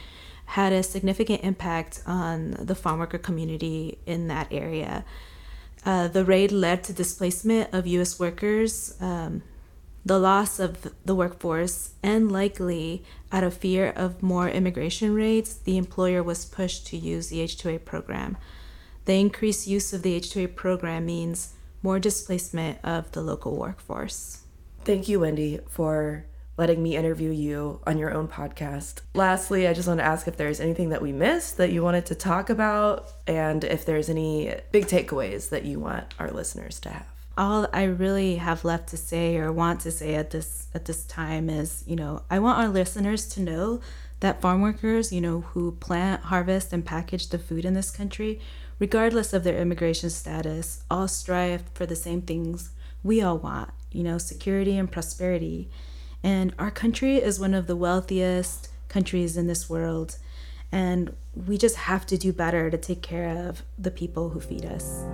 had 0.46 0.72
a 0.72 0.83
significant 0.83 1.44
impact 1.44 2.02
on 2.04 2.57
the 2.59 2.74
farm 2.74 2.98
worker 2.98 3.18
community 3.18 3.98
in 4.07 4.26
that 4.28 4.48
area. 4.50 5.04
Uh, 5.84 6.08
the 6.08 6.24
raid 6.24 6.52
led 6.52 6.84
to 6.84 6.92
displacement 6.92 7.72
of 7.72 7.86
U.S. 7.86 8.18
workers, 8.18 8.96
um, 9.00 9.42
the 10.04 10.18
loss 10.18 10.58
of 10.58 10.92
the 11.04 11.14
workforce, 11.14 11.90
and 12.02 12.32
likely 12.32 13.04
out 13.30 13.44
of 13.44 13.54
fear 13.54 13.92
of 13.94 14.22
more 14.22 14.48
immigration 14.48 15.14
raids, 15.14 15.56
the 15.58 15.76
employer 15.76 16.22
was 16.22 16.44
pushed 16.44 16.86
to 16.88 16.96
use 16.96 17.28
the 17.28 17.40
H2A 17.40 17.84
program. 17.84 18.36
The 19.04 19.14
increased 19.14 19.66
use 19.66 19.92
of 19.92 20.02
the 20.02 20.18
H2A 20.18 20.54
program 20.54 21.06
means 21.06 21.54
more 21.82 21.98
displacement 21.98 22.78
of 22.84 23.10
the 23.12 23.22
local 23.22 23.56
workforce. 23.56 24.42
Thank 24.84 25.08
you, 25.08 25.20
Wendy, 25.20 25.60
for 25.68 26.26
letting 26.59 26.83
me 26.83 26.97
interview 26.97 27.31
you 27.31 27.81
on 27.87 27.97
your 27.97 28.12
own 28.12 28.27
podcast. 28.27 29.01
Lastly, 29.14 29.68
I 29.68 29.73
just 29.73 29.87
want 29.87 30.01
to 30.01 30.05
ask 30.05 30.27
if 30.27 30.37
there's 30.37 30.61
anything 30.61 30.90
that 30.90 31.01
we 31.01 31.12
missed 31.12 31.57
that 31.57 31.71
you 31.71 31.85
wanted 31.85 32.05
to 32.07 32.16
talk 32.16 32.51
about 32.51 33.12
and 33.29 33.62
if 33.62 33.87
there's 33.87 34.11
any 34.11 34.55
big 34.73 34.87
takeaways 34.87 35.51
that 35.51 35.64
you 35.64 35.79
want 35.79 36.12
our 36.18 36.33
listeners 36.33 36.81
to 36.81 36.90
have. 36.90 37.07
All 37.38 37.68
I 37.73 37.85
really 37.85 38.37
have 38.37 38.64
left 38.64 38.88
to 38.88 38.97
say 38.97 39.37
or 39.37 39.53
want 39.53 39.81
to 39.83 39.92
say 39.92 40.16
at 40.16 40.31
this 40.33 40.66
at 40.75 40.87
this 40.87 41.05
time 41.05 41.49
is, 41.49 41.85
you 41.87 41.94
know, 41.94 42.23
I 42.29 42.40
want 42.40 42.59
our 42.59 42.68
listeners 42.68 43.29
to 43.29 43.40
know 43.40 43.81
that 44.18 44.40
farm 44.40 44.61
workers, 44.61 45.12
you 45.12 45.21
know, 45.21 45.42
who 45.42 45.73
plant, 45.73 46.23
harvest 46.25 46.73
and 46.73 46.85
package 46.85 47.29
the 47.29 47.38
food 47.38 47.64
in 47.64 47.75
this 47.75 47.92
country, 47.92 48.40
regardless 48.81 49.33
of 49.33 49.44
their 49.44 49.59
immigration 49.59 50.11
status, 50.11 50.83
all 50.90 51.07
strive 51.07 51.62
for 51.75 51.87
the 51.87 51.94
same 51.94 52.23
things 52.23 52.71
we 53.05 53.23
all 53.23 53.38
want, 53.38 53.71
you 53.92 54.03
know, 54.03 54.18
security 54.18 54.77
and 54.77 54.90
prosperity. 54.90 55.71
And 56.22 56.54
our 56.59 56.70
country 56.70 57.16
is 57.16 57.38
one 57.38 57.54
of 57.54 57.66
the 57.66 57.76
wealthiest 57.76 58.68
countries 58.88 59.37
in 59.37 59.46
this 59.46 59.70
world. 59.70 60.16
And 60.70 61.14
we 61.46 61.57
just 61.57 61.76
have 61.76 62.04
to 62.07 62.18
do 62.18 62.33
better 62.33 62.70
to 62.70 62.76
take 62.76 63.02
care 63.02 63.48
of 63.48 63.62
the 63.78 63.90
people 63.90 64.31
who 64.31 64.40
feed 64.40 64.64
us. 64.66 65.04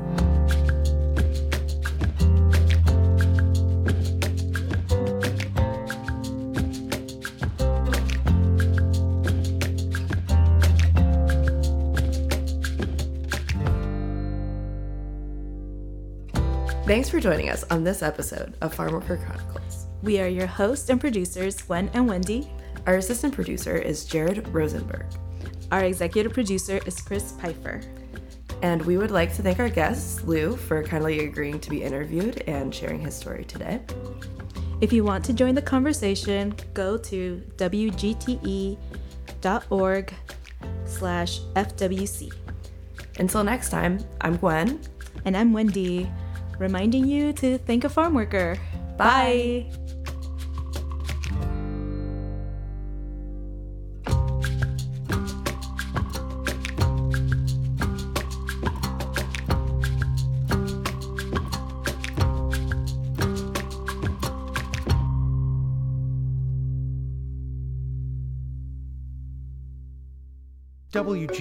Thanks 16.87 17.09
for 17.09 17.19
joining 17.19 17.49
us 17.49 17.64
on 17.71 17.83
this 17.83 18.03
episode 18.03 18.55
of 18.61 18.75
Farm 18.75 18.93
Worker 18.93 19.17
Chronicles. 19.17 19.63
We 20.05 20.21
are 20.21 20.29
your 20.29 20.47
hosts 20.47 20.90
and 20.90 21.01
producers, 21.01 21.62
Gwen 21.62 21.90
and 21.95 22.07
Wendy. 22.07 22.53
Our 22.87 22.97
assistant 22.97 23.33
producer 23.33 23.75
is 23.75 24.05
Jared 24.05 24.47
Rosenberg. 24.49 25.07
Our 25.73 25.85
executive 25.85 26.35
producer 26.35 26.79
is 26.85 27.01
Chris 27.01 27.33
Pfeiffer. 27.33 27.81
And 28.61 28.83
we 28.83 28.99
would 28.99 29.11
like 29.11 29.35
to 29.37 29.43
thank 29.43 29.61
our 29.61 29.71
guest, 29.71 30.29
Lou, 30.29 30.57
for 30.57 30.83
kindly 30.83 31.25
agreeing 31.25 31.59
to 31.59 31.71
be 31.71 31.83
interviewed 31.83 32.43
and 32.47 32.75
sharing 32.75 33.01
his 33.01 33.17
story 33.17 33.47
today. 33.47 33.81
If 34.83 34.93
you 34.93 35.05
want 35.05 35.25
to 35.25 35.33
join 35.33 35.55
the 35.55 35.62
conversation, 35.62 36.55
go 36.75 36.99
to 36.99 37.43
wgte.org 37.57 38.77
slash 40.85 41.40
FWC. 41.40 42.31
Until 43.19 43.43
next 43.43 43.71
time, 43.71 44.01
I'm 44.21 44.37
Gwen. 44.37 44.81
And 45.25 45.35
I'm 45.35 45.55
Wendy 45.55 46.12
reminding 46.59 47.09
you 47.09 47.33
to 47.33 47.57
thank 47.57 47.85
a 47.85 47.88
farm 47.88 48.12
worker. 48.12 48.59
Bye. 48.99 49.67
Bye. 49.73 49.84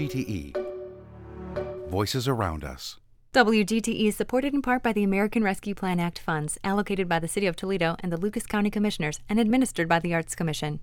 WGTE 0.03 1.89
Voices 1.89 2.27
Around 2.27 2.65
Us. 2.65 2.97
WGTE 3.33 4.07
is 4.09 4.17
supported 4.17 4.53
in 4.53 4.61
part 4.61 4.83
by 4.83 4.91
the 4.91 5.03
American 5.03 5.43
Rescue 5.43 5.73
Plan 5.73 5.97
Act 5.97 6.19
funds 6.19 6.59
allocated 6.61 7.07
by 7.07 7.19
the 7.19 7.27
City 7.29 7.47
of 7.47 7.55
Toledo 7.55 7.95
and 8.01 8.11
the 8.11 8.17
Lucas 8.17 8.45
County 8.45 8.69
Commissioners 8.69 9.21
and 9.29 9.39
administered 9.39 9.87
by 9.87 9.99
the 9.99 10.13
Arts 10.13 10.35
Commission. 10.35 10.81